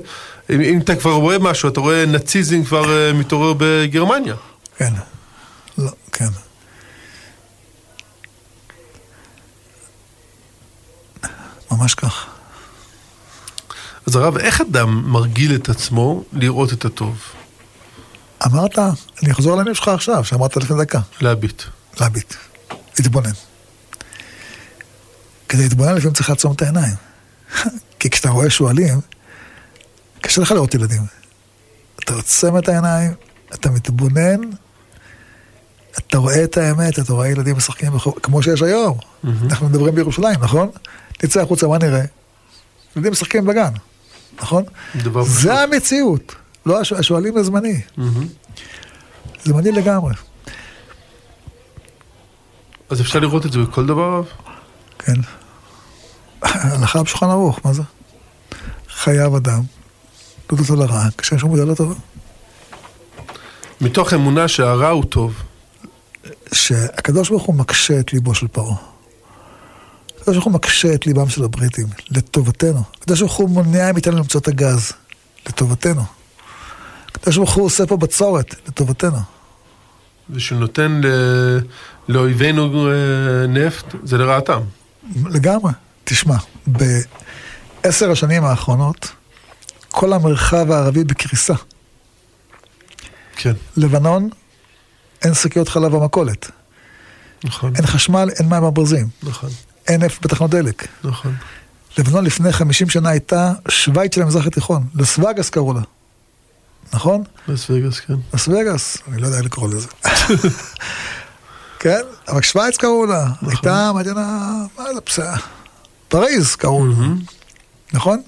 [0.51, 4.35] אם, אם אתה כבר רואה משהו, אתה רואה נאציזם כבר אה, מתעורר בגרמניה.
[4.77, 4.93] כן.
[5.79, 6.29] לא, כן.
[11.83, 12.27] ממש כך.
[14.07, 17.19] אז הרב, איך אדם מרגיל את עצמו לראות את הטוב?
[18.47, 18.79] אמרת,
[19.23, 21.01] אני אחזור לעניין שלך עכשיו, שאמרת לפני דקה.
[21.21, 21.63] להביט.
[22.01, 22.35] להביט.
[22.99, 23.31] להתבונן.
[25.49, 26.95] כדי להתבונן לפעמים צריך לעצום את העיניים.
[28.01, 29.01] כי כשאתה רואה שועלים,
[30.21, 31.03] קשה לך לראות ילדים.
[32.05, 33.15] אתה עוצם את העיניים,
[33.55, 34.41] אתה מתבונן,
[35.99, 38.99] אתה רואה את האמת, אתה רואה ילדים משחקים ברחוב, כמו שיש היום.
[39.45, 40.71] אנחנו מדברים בירושלים, נכון?
[41.23, 42.03] נצא החוצה, מה נראה?
[42.97, 43.71] ילדים משחקים בגן,
[44.43, 44.65] נכון?
[45.27, 46.35] זה המציאות.
[46.67, 47.81] לא, הש- השועלים זה זמני.
[49.45, 50.15] זמני לגמרי.
[52.91, 54.23] אז אפשר לראות את זה בכל דבר?
[54.99, 55.13] כן.
[56.43, 57.83] הלכה בשולחן ערוך, מה זה?
[58.89, 59.63] חייב אדם,
[60.53, 61.95] לא תעשו לרע, כשם שהוא מודע לטובה.
[63.81, 65.43] מתוך אמונה שהרע הוא טוב.
[66.53, 68.77] שהקדוש ברוך הוא מקשה את ליבו של פרעה.
[70.23, 72.83] הקדוש ברוך הוא מקשה את ליבם של הבריטים, לטובתנו.
[72.99, 74.93] הקדוש ברוך הוא מונע מאיתנו למצוא את הגז,
[75.49, 76.03] לטובתנו.
[77.09, 79.19] הקדוש ברוך הוא עושה פה בצורת, לטובתנו.
[80.31, 81.59] ושהוא נותן ל-
[82.09, 82.93] לאויבינו אה,
[83.47, 84.61] נפט, זה לרעתם.
[85.31, 85.73] לגמרי.
[86.05, 89.13] תשמע, בעשר השנים האחרונות,
[89.91, 91.55] כל המרחב הערבי בקריסה.
[93.37, 94.29] כן, לבנון,
[95.25, 96.51] אין שקיות חלב במכולת.
[97.45, 99.09] נכון, אין חשמל, אין מים בברזים.
[99.23, 99.51] נכון,
[99.89, 100.87] אין נפט בתחנות דלק.
[101.05, 101.35] נכון.
[101.99, 104.87] לבנון לפני 50 שנה הייתה שווייץ של המזרח התיכון.
[104.95, 105.81] לס וגאס קראו לה.
[106.93, 107.23] נכון?
[107.49, 108.15] לס וגאס, כן.
[108.35, 109.89] לס וגאס, אני לא יודע איך לקרוא לזה.
[111.79, 112.01] כן?
[112.29, 113.27] אבל שווייץ קראו לה.
[113.47, 115.33] הייתה מדינה, מה זה בסדר?
[116.09, 116.95] פריז קראו לה.
[117.93, 118.23] נכון?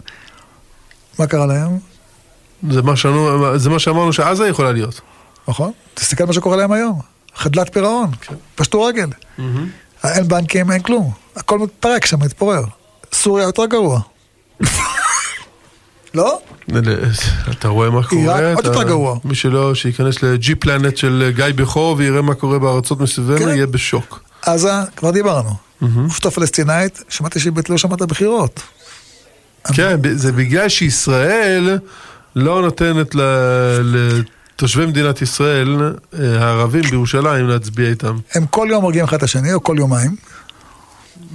[1.18, 1.78] מה קרה להם?
[2.70, 5.00] זה מה שאנו- זה מה שאמרנו שעזה יכולה להיות.
[5.48, 5.72] נכון?
[5.94, 7.00] תסתכל מה שקורה להם היום.
[7.36, 8.11] חדלת פירעון.
[8.55, 9.09] פשטו רגל.
[10.05, 11.12] אין בנקים, אין כלום.
[11.37, 12.64] הכל מתפרק שם, מתפורר.
[13.12, 14.01] סוריה יותר גרוע.
[16.14, 16.39] לא?
[17.51, 18.39] אתה רואה מה קורה?
[18.39, 19.18] עיראק עוד יותר גרוע.
[19.24, 23.49] מי שלא, שייכנס לג'י פלנט של גיא בכור ויראה מה קורה בארצות מסביבנו, כן.
[23.49, 24.20] יהיה בשוק.
[24.43, 25.51] עזה, כבר דיברנו.
[26.07, 28.61] רשות הפלסטינאית, שמעתי שלא שמעת בחירות.
[29.74, 31.78] כן, ב- זה בגלל שישראל
[32.37, 33.20] לא נותנת ל-
[33.82, 35.76] לתושבי מדינת ישראל,
[36.18, 38.16] אה, הערבים בירושלים, להצביע איתם.
[38.35, 40.16] הם כל יום הורגים אחד את השני, או כל יומיים.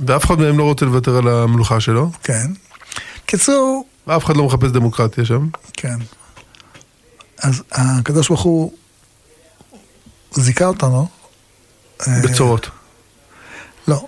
[0.08, 2.12] ואף אחד מהם לא רוצה לוותר על המלוכה שלו.
[2.24, 2.52] כן.
[3.26, 5.48] קיצור, אף אחד לא מחפש דמוקרטיה שם.
[5.74, 5.98] כן.
[7.44, 8.72] אז הקדוש ברוך הוא
[10.32, 11.08] זיכה אותנו.
[12.08, 12.70] אה, בצורות.
[13.88, 14.06] לא.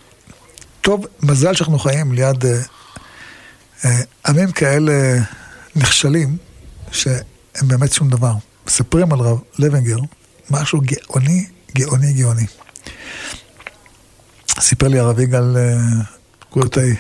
[0.82, 2.62] טוב, מזל שאנחנו חיים ליד אה,
[3.86, 4.94] אה, עמים כאלה
[5.76, 6.38] נחשלים,
[6.92, 8.34] שהם באמת שום דבר.
[8.68, 9.98] מספרים על רב לוינגר,
[10.50, 12.46] משהו גאוני, גאוני, גאוני.
[14.62, 15.78] סיפר לי הרב יגאל אה,
[16.50, 16.96] קוטאי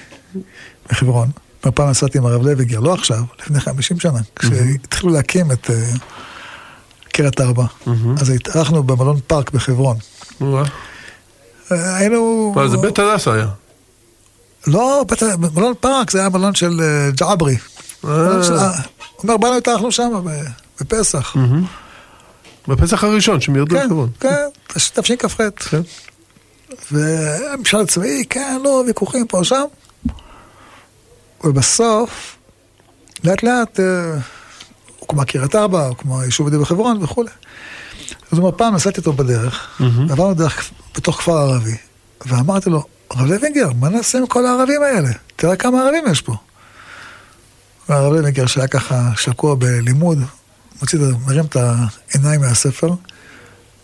[0.89, 1.30] בחברון.
[1.62, 5.91] פעם נסעתי עם הרב לוינגר, לא עכשיו, לפני 50 שנה, כשהתחילו להקים את אה,
[7.12, 7.66] קריית ארבע.
[8.22, 9.97] אז התארחנו במלון פארק בחברון.
[11.72, 12.55] אה, היינו...
[12.70, 13.47] זה בית הדסה היה.
[14.68, 15.05] לא,
[15.55, 16.82] מלון פארק, זה היה מלון של
[17.16, 17.57] ג'עברי.
[19.24, 20.09] אומר, באנו התארחנו שם
[20.82, 21.36] בפסח.
[22.68, 24.09] בפסח הראשון שהם ירדו כן, לחברון.
[24.20, 25.41] כן, תשכ"ח.
[26.91, 29.63] והממשל הצבאי, כן, לא, ויכוחים פה ושם.
[31.43, 32.38] ובסוף,
[33.24, 34.19] לאט לאט, אה,
[34.99, 37.30] הוקמה קריית ארבע, הוקמה היישוב יהודי בחברון וכולי.
[38.32, 41.78] אז הוא אומר, פעם נסעתי איתו בדרך, ועברנו דרך בתוך כפר ערבי,
[42.26, 45.09] ואמרתי לו, הרב לוינגר, מה נעשה עם כל הערבים האלה?
[45.36, 46.34] תראה כמה ערבים יש פה.
[47.89, 50.17] והרב לוינגר, שהיה ככה שקוע בלימוד,
[50.82, 52.93] מוציא, מרים את העיניים מהספר,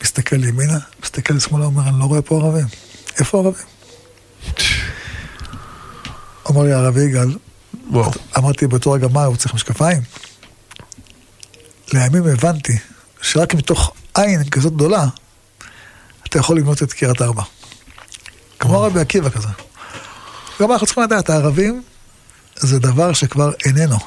[0.03, 2.65] מסתכל ימינה, מסתכל לשמאלה, אומר, אני לא רואה פה ערבים.
[3.19, 3.65] איפה ערבים?
[6.51, 7.35] אמר לי הרב יגאל.
[8.37, 10.01] אמרתי באותו רגע, מה, הוא צריך משקפיים?
[11.93, 12.77] לימים הבנתי
[13.21, 15.05] שרק מתוך עין כזאת גדולה,
[16.27, 17.43] אתה יכול לבנות את קריית ארבע.
[18.59, 19.47] כמו רבי עקיבא כזה.
[20.61, 21.83] גם אנחנו צריכים לדעת, הערבים
[22.55, 23.97] זה דבר שכבר איננו.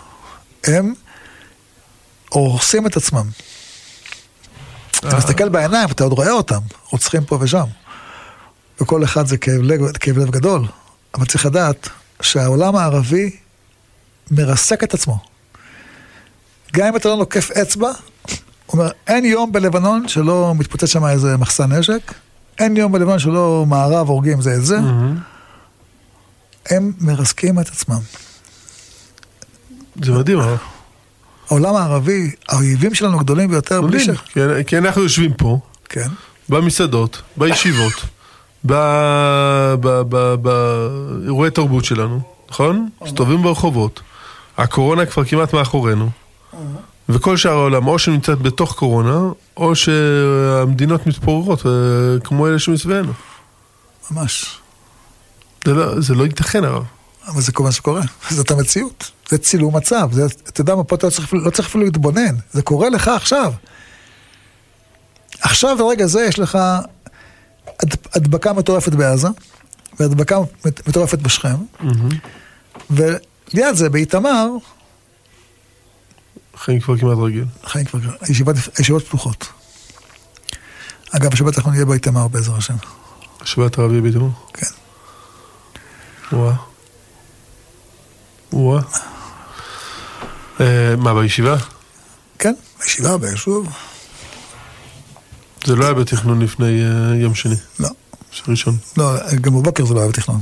[0.64, 0.94] הם
[2.28, 3.28] הורסים את עצמם.
[5.08, 7.64] אתה מסתכל בעיניים, אתה עוד רואה אותם, רוצחים פה ושם.
[8.80, 10.66] וכל אחד זה כאב לב, כאב לב גדול,
[11.14, 11.88] אבל צריך לדעת
[12.22, 13.36] שהעולם הערבי
[14.30, 15.18] מרסק את עצמו.
[16.72, 17.88] גם אם אתה לא נוקף אצבע,
[18.66, 22.12] הוא אומר, אין יום בלבנון שלא מתפוצץ שם איזה מחסן נשק,
[22.58, 24.78] אין יום בלבנון שלא מערב הורגים זה את זה,
[26.70, 28.00] הם מרסקים את עצמם.
[30.02, 30.58] זה מדהים, הרב.
[31.50, 34.10] העולם הערבי, האויבים שלנו גדולים ביותר, בלי ש...
[34.10, 36.08] כי- כי אנחנו יושבים פה, כן,
[36.48, 37.92] במסעדות, בישיבות,
[40.42, 42.20] באירועי תרבות שלנו,
[42.50, 42.88] נכון?
[43.02, 44.00] מסתובבים ברחובות.
[44.58, 46.10] הקורונה כבר כמעט מאחורינו.
[47.08, 49.18] וכל שאר העולם, או שנמצאת בתוך קורונה,
[49.56, 51.70] או שהמדינות מתפוררות, אה,
[52.24, 53.12] כמו אלה שמסביבנו.
[54.10, 54.58] ממש.
[55.64, 56.84] זה לא, זה לא ייתכן, הרב.
[57.30, 60.96] אבל זה כל מה שקורה, זאת המציאות, זה צילום מצב, זה, אתה יודע מה, פה
[60.96, 63.52] אתה לא צריך, לא צריך אפילו להתבונן, זה קורה לך עכשיו.
[65.40, 66.58] עכשיו ברגע זה יש לך
[67.82, 69.28] הד, הדבקה מטורפת בעזה,
[70.00, 71.56] והדבקה מט- מטורפת בשכם,
[72.90, 74.46] וליד זה באיתמר,
[76.56, 77.44] חיים כבר כמעט רגיל.
[77.64, 79.46] חיים כבר, הישיבות, הישיבות פתוחות.
[81.10, 82.74] אגב, השבת אנחנו נהיה באיתמר בעזר השם,
[83.40, 84.32] השבת הרבי ביתנו.
[84.54, 84.66] כן.
[86.32, 86.54] וואה.
[88.52, 88.82] וואה.
[90.60, 91.56] אה, מה, בישיבה?
[92.38, 93.68] כן, בישיבה, ביישוב,
[95.64, 97.88] זה לא היה בתכנון לפני אה, יום שני, לא,
[98.48, 98.76] ראשון.
[98.96, 100.40] לא, גם בבוקר זה לא היה בתכנון.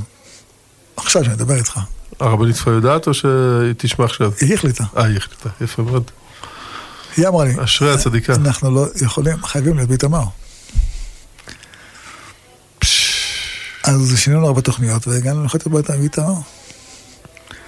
[0.97, 1.79] עכשיו שאני מדבר איתך,
[2.19, 4.31] הרבנית כבר יודעת או שתשמע עכשיו?
[4.41, 4.83] היא החליטה.
[4.97, 6.11] אה, היא החליטה, יפה מאוד.
[7.17, 8.35] היא אמרה לי, אשרי הצדיקה.
[8.35, 10.23] אנחנו לא יכולים, חייבים להיות באיתמר.
[13.83, 16.33] אז שינינו הרבה תוכניות והגענו לחיות הביתה באיתמר.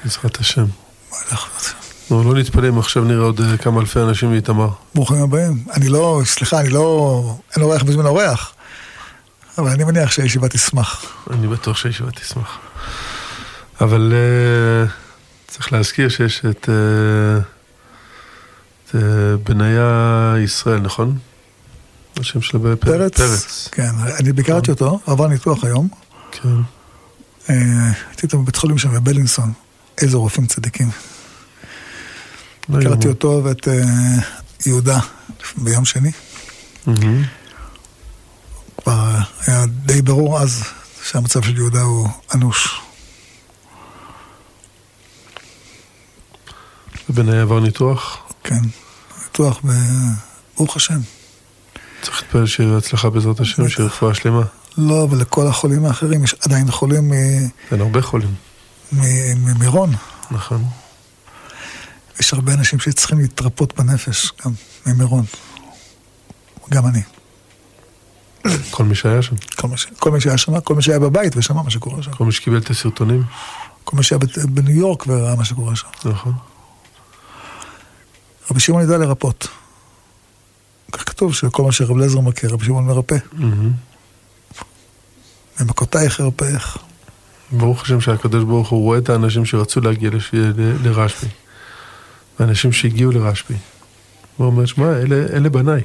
[0.03, 0.65] בעזרת השם.
[1.11, 1.73] מה לעשות?
[2.11, 4.69] נו, לא נתפלא אם עכשיו נראה עוד אה, כמה אלפי אנשים באיתמר.
[4.95, 5.63] ברוכים הבאים.
[5.73, 8.53] אני לא, סליחה, אני לא, אין אורח בזמן אורח,
[9.57, 11.05] אבל אני מניח שהישיבה תשמח.
[11.29, 12.59] אני בטוח שהישיבה תשמח.
[13.81, 14.91] אבל אה,
[15.47, 17.41] צריך להזכיר שיש את, אה,
[18.85, 21.17] את אה, בניה ישראל, נכון?
[22.19, 23.17] השם שלו בפרץ.
[23.17, 23.69] פרץ?
[23.71, 25.87] כן, אני ביקרתי אותו, עבר ניתוח היום.
[26.31, 26.49] כן.
[27.47, 29.53] הייתי איתו בבית חולים שם בבלינסון.
[29.97, 30.89] איזה רופאים צדיקים.
[32.69, 33.07] לא הכרתי יאומן.
[33.09, 33.73] אותו ואת אה,
[34.65, 34.99] יהודה
[35.57, 36.11] ביום שני.
[38.83, 39.15] כבר
[39.47, 40.63] היה די ברור אז
[41.03, 42.81] שהמצב של יהודה הוא אנוש.
[47.09, 48.17] ובניה עבר ניתוח.
[48.43, 48.59] כן,
[49.23, 49.61] ניתוח.
[50.57, 50.99] ברוך השם.
[52.01, 54.41] צריך להתפלל שיהיה הצלחה בעזרת השם, שיהיה רפואה שלמה.
[54.77, 58.35] לא, ולכל החולים האחרים, יש עדיין חולים מ- אין הרבה חולים,
[58.91, 59.93] ממירון.
[60.31, 60.65] נכון.
[62.19, 64.51] יש הרבה אנשים שצריכים להתרפות בנפש, גם
[64.85, 65.25] ממירון.
[66.69, 67.01] גם אני.
[68.71, 69.85] כל מי שהיה שם, כל, ש...
[69.99, 72.11] כל מי שהיה שם, כל מי שהיה בבית ושמע מה שקורה שם.
[72.11, 73.23] כל מי שקיבל את הסרטונים,
[73.83, 75.87] כל מי שהיה בת- בניו יורק וראה מה שקורה שם.
[76.05, 76.33] נכון.
[78.51, 79.47] רבי שמעון ידע לרפות.
[80.91, 83.15] כך כתוב שכל מה שרב לזר מכיר, רבי שמעון מרפא.
[83.33, 83.71] מהמם.
[85.59, 86.77] במכותייך ארפאך.
[87.51, 90.31] ברוך השם שהקדוש ברוך הוא רואה את האנשים שרצו להגיע לש...
[90.83, 91.27] לרשב"י.
[92.39, 93.55] האנשים שהגיעו לרשב"י.
[94.37, 95.81] הוא אומר, שמע, אלה, אלה בניי.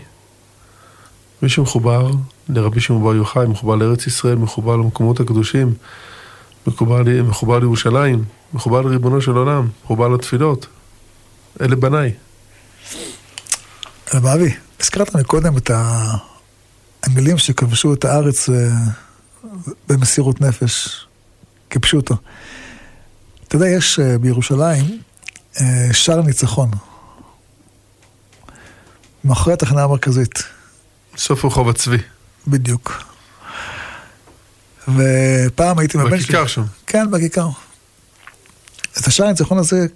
[1.42, 2.10] מי שמחובר
[2.48, 5.74] לרבי שמעון בר יוחאי, מחובר לארץ ישראל, מחובר למקומות הקדושים,
[6.66, 7.22] מחובר, ל...
[7.22, 10.66] מחובר לירושלים, מחובר לריבונו של עולם, מחובר לתפילות.
[11.60, 12.12] אלה בניי.
[14.14, 15.70] רב אבי, הזכרת מקודם את
[17.04, 18.54] המילים שכבשו את הארץ אה,
[19.88, 21.05] במסירות נפש,
[21.94, 22.16] אותו.
[23.48, 24.98] אתה יודע, יש אה, בירושלים
[25.60, 26.70] אה, שער ניצחון.
[29.24, 30.42] מאחורי התחנה המרכזית,
[31.16, 31.98] סוף רחוב הצבי.
[32.46, 33.04] בדיוק.
[34.88, 36.24] ופעם הייתי עם הבן שלי.
[36.24, 36.62] בכיכר שם.
[36.86, 37.48] כן, בכיכר.
[39.00, 39.86] את השער הניצחון הזה,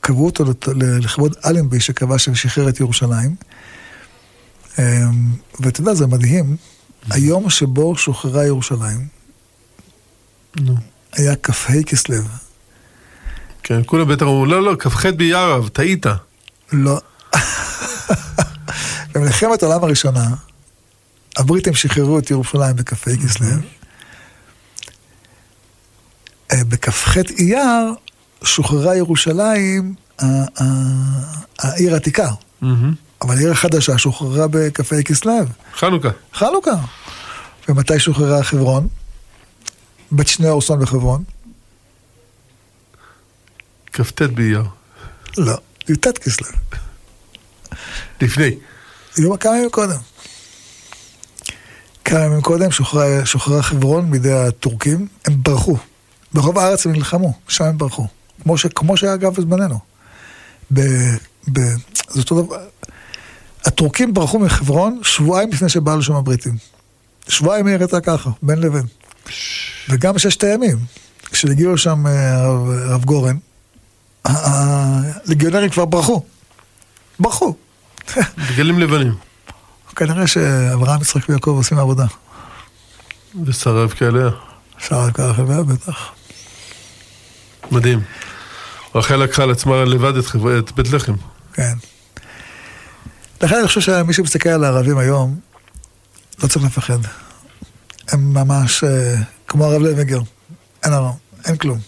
[0.00, 0.44] קבעו אותו
[0.76, 3.34] לכבוד אלנבי שכבש ושחרר את ירושלים.
[4.78, 4.84] אמ,
[5.60, 6.56] ואתה יודע, זה מדהים,
[7.10, 9.17] היום שבו שוחררה ירושלים,
[10.60, 10.76] נו.
[11.12, 12.16] היה כ"ה כסלו.
[13.62, 16.06] כן, כולם בטח אמרו, לא, לא, כ"ח באייר, אב, טעית.
[16.72, 17.00] לא.
[19.14, 20.28] במלחמת העולם הראשונה,
[21.36, 23.46] הבריטים שחררו את ירושלים בכ"ה כסלו.
[26.52, 27.94] אה, בכ"ח אייר
[28.44, 29.94] שוחררה ירושלים,
[31.58, 32.28] העיר העתיקה.
[33.22, 35.32] אבל העיר החדשה שוחררה בכ"ה כסלו.
[35.74, 36.08] חנוכה.
[36.34, 36.74] חנוכה.
[37.68, 38.88] ומתי שוחררה חברון?
[40.12, 41.24] בית שני אורסון בחברון?
[43.92, 44.64] כ"ט באייר.
[45.36, 45.58] לא.
[45.88, 46.48] י"ט כסלו.
[48.20, 48.50] לפני.
[49.18, 49.98] יום כמה ימים קודם.
[52.04, 55.76] כמה ימים קודם שוחררה, שוחררה חברון בידי הטורקים, הם ברחו.
[56.32, 58.06] ברוב הארץ הם נלחמו, שם הם ברחו.
[58.42, 59.78] כמו, ש, כמו שהיה אגב בזמננו.
[60.72, 60.80] ב,
[61.52, 61.60] ב,
[62.08, 62.56] זה אותו דבר.
[63.64, 66.56] הטורקים ברחו מחברון שבועיים לפני שבאו לשם הבריטים.
[67.28, 68.86] שבועיים היא הראתה ככה, בין לבין.
[69.88, 70.76] וגם בששת הימים,
[71.30, 73.36] כשהגיעו לשם אה, הרב, גורן,
[74.24, 74.30] ה-
[75.26, 76.22] הלגיונרים כבר ברחו.
[77.20, 77.54] ברחו.
[78.52, 79.14] דגלים לבנים.
[79.96, 82.06] כנראה שאברהם, יצחק ויעקב עושים עבודה.
[83.44, 84.30] ושרה כאלה.
[84.78, 85.98] אפשר ככה, בטח.
[87.70, 88.00] מדהים.
[88.94, 90.58] רחל לקחה על עצמה לבד את, חבר...
[90.58, 91.14] את בית לחם.
[91.52, 91.72] כן.
[93.42, 95.38] לכן אני חושב שמי שמסתכל על הערבים היום,
[96.42, 96.98] לא צריך לפחד.
[98.08, 99.14] הם ממש אה,
[99.46, 100.20] כמו הרב לוינגר.
[100.84, 101.14] אין הרב,
[101.46, 101.78] אין כלום.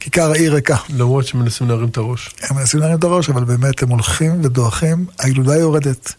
[0.00, 0.76] כיכר העיר ריקה.
[0.90, 2.34] למרות שמנסים להרים את הראש.
[2.42, 6.12] הם מנסים להרים את הראש, אבל באמת הם הולכים ודועכים, הילודה יורדת.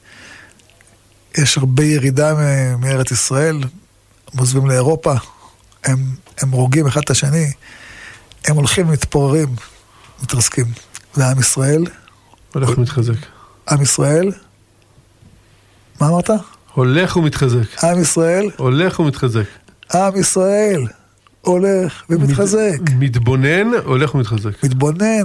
[1.38, 2.34] יש הרבה ירידה
[2.78, 3.56] מארץ ישראל,
[4.34, 5.14] הם עוזבים לאירופה,
[5.84, 7.52] הם, הם הורגים אחד את השני,
[8.46, 9.56] הם הולכים ומתפוררים,
[10.24, 10.66] מתרסקים.
[11.18, 11.84] ועם ישראל,
[12.54, 13.18] הולך ומתחזק.
[13.70, 14.32] עם ישראל,
[16.02, 16.30] מה אמרת?
[16.76, 17.84] הולך ומתחזק.
[17.84, 19.44] עם ישראל, הולך ומתחזק.
[19.94, 20.82] עם ישראל,
[21.42, 22.78] הולך ומתחזק.
[22.82, 24.64] מת- מתבונן, הולך ומתחזק.
[24.64, 25.24] מתבונן,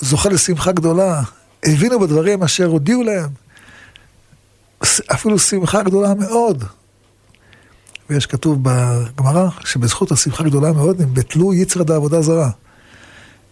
[0.00, 1.22] זוכה לשמחה גדולה,
[1.64, 3.28] הבינו בדברים אשר הודיעו להם.
[5.12, 6.64] אפילו שמחה גדולה מאוד.
[8.10, 12.50] ויש כתוב בגמרא שבזכות השמחה גדולה מאוד הם ביטלו יצר דעבודה זרה.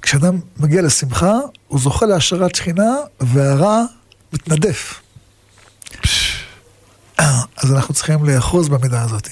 [0.02, 1.32] כשאדם מגיע לשמחה,
[1.68, 2.90] הוא זוכה להשארת שכינה,
[3.20, 3.82] והרע
[4.32, 5.01] מתנדף.
[7.56, 9.28] אז אנחנו צריכים לאחוז במידה הזאת.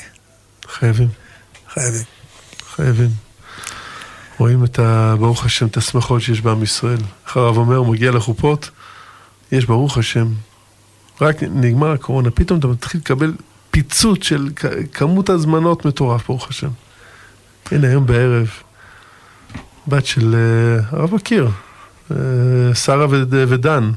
[0.67, 1.09] חייבים.
[1.75, 2.03] חייבים.
[2.75, 3.11] חייבים.
[4.39, 5.15] רואים את ה...
[5.19, 6.99] ברוך השם, את השמחות שיש בעם ישראל.
[7.27, 8.71] איך הרב אומר, הוא מגיע לחופות,
[9.53, 10.29] יש ברוך השם.
[11.21, 13.33] רק נגמר הקורונה, פתאום אתה מתחיל לקבל
[13.71, 14.49] פיצוץ של
[14.93, 16.69] כמות הזמנות מטורף, ברוך השם.
[17.71, 18.49] הנה, היום בערב,
[19.89, 21.51] בת של uh, הרב מכיר,
[22.11, 22.15] uh,
[22.75, 23.91] שרה ודן,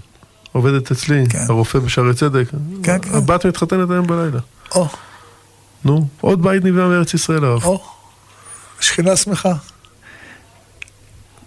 [0.54, 1.45] עובדת אצלי, כן.
[1.49, 2.45] הרופא בשערי צדק.
[2.84, 3.16] כן, כן.
[3.16, 4.39] הבת מתחתנת היום בלילה.
[4.76, 4.88] או.
[5.86, 7.64] נו, עוד בית נבנה בארץ ישראל, הרב.
[7.64, 7.84] או.
[8.80, 9.54] שכינה שמחה.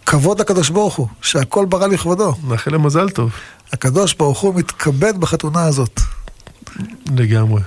[0.07, 2.35] כבוד לקדוש ברוך הוא, שהכל ברא לכבודו.
[2.45, 3.31] נאחל למזל טוב.
[3.73, 6.01] הקדוש ברוך הוא מתכבד בחתונה הזאת.
[7.17, 7.63] לגמרי.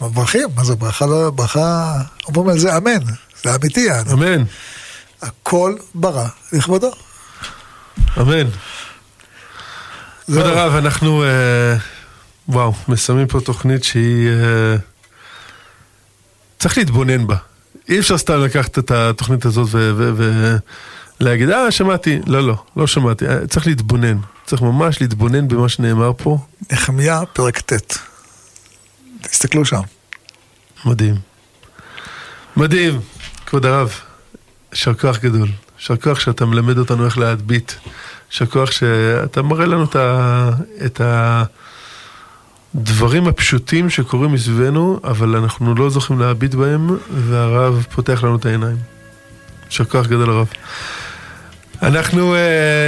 [0.00, 1.94] מברכים, מה זה ברכה, לא, ברכה,
[2.26, 3.04] אומרים על זה אמן,
[3.42, 3.88] זה אמיתי.
[4.12, 4.44] אמן.
[5.22, 6.90] הכל ברא לכבודו.
[8.20, 8.48] אמן.
[10.32, 11.76] כבוד הרב, אנחנו, אה,
[12.48, 14.28] וואו, מסיימים פה תוכנית שהיא...
[14.28, 14.76] אה,
[16.58, 17.36] צריך להתבונן בה.
[17.88, 19.68] אי אפשר סתם לקחת את התוכנית הזאת
[21.20, 22.20] ולהגיד, אה, שמעתי.
[22.26, 23.26] לא, לא, לא שמעתי.
[23.28, 24.18] אה, צריך להתבונן.
[24.46, 26.38] צריך ממש להתבונן במה שנאמר פה.
[26.72, 27.98] נחמיה, פרק ט'.
[29.22, 29.80] תסתכלו שם.
[30.84, 31.14] מדהים.
[32.56, 33.00] מדהים,
[33.46, 33.92] כבוד הרב.
[34.72, 35.48] יישר כוח גדול.
[35.78, 37.72] יישר כוח שאתה מלמד אותנו איך להדביט.
[38.30, 40.50] יישר כוח שאתה מראה לנו את, ה,
[40.86, 41.00] את
[42.74, 48.76] הדברים הפשוטים שקורים מסביבנו, אבל אנחנו לא זוכים להביט בהם, והרב פותח לנו את העיניים.
[49.66, 50.46] יישר כוח גדול הרב.
[51.82, 52.36] אנחנו uh,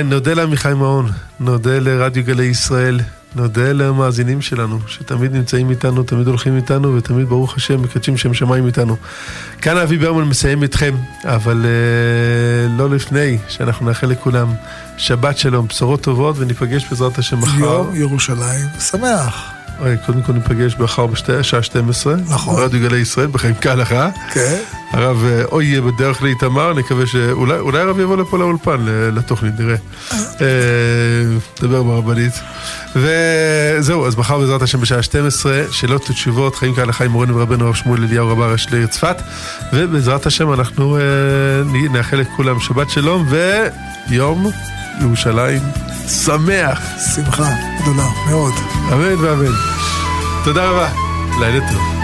[0.05, 3.01] נודה לעמיחי מעון, נודה לרדיו גלי ישראל,
[3.36, 8.66] נודה למאזינים שלנו, שתמיד נמצאים איתנו, תמיד הולכים איתנו, ותמיד ברוך השם מקדשים שם שמיים
[8.66, 8.97] איתנו.
[9.62, 14.49] כאן אבי ברמן מסיים איתכם, אבל uh, לא לפני שאנחנו נאחל לכולם
[15.03, 17.59] שבת שלום, בשורות טובות, וניפגש בעזרת השם מחר.
[17.59, 19.53] יום ירושלים שמח.
[20.07, 22.14] קודם כל ניפגש מחר בשעה 12.
[22.28, 22.57] נכון.
[22.57, 24.09] ברדיו גלי ישראל, בחיים כהלכה.
[24.32, 24.57] כן.
[24.90, 28.76] הרב אה, או יהיה בדרך לאיתמר, נקווה שאולי הרב יבוא לפה לאולפן
[29.12, 29.76] לתוכנית, נראה.
[30.12, 30.16] אה,
[31.62, 32.32] נדבר ברבנית.
[32.96, 37.74] וזהו, אז מחר בעזרת השם בשעה 12, שאלות ותשובות, חיים כהלכה עם מורנו ורבנו הרב
[37.74, 39.16] שמואל אליהו רבה ראש לעיר צפת.
[39.72, 41.03] ובעזרת השם אנחנו אה,
[41.92, 43.26] נאחל לכולם שבת שלום
[44.09, 44.50] ויום
[45.01, 45.61] ירושלים
[46.09, 46.80] שמח.
[47.14, 48.53] שמחה גדולה מאוד.
[48.93, 49.55] אמן ואמן.
[50.45, 50.88] תודה רבה.
[51.40, 52.01] לילה טוב.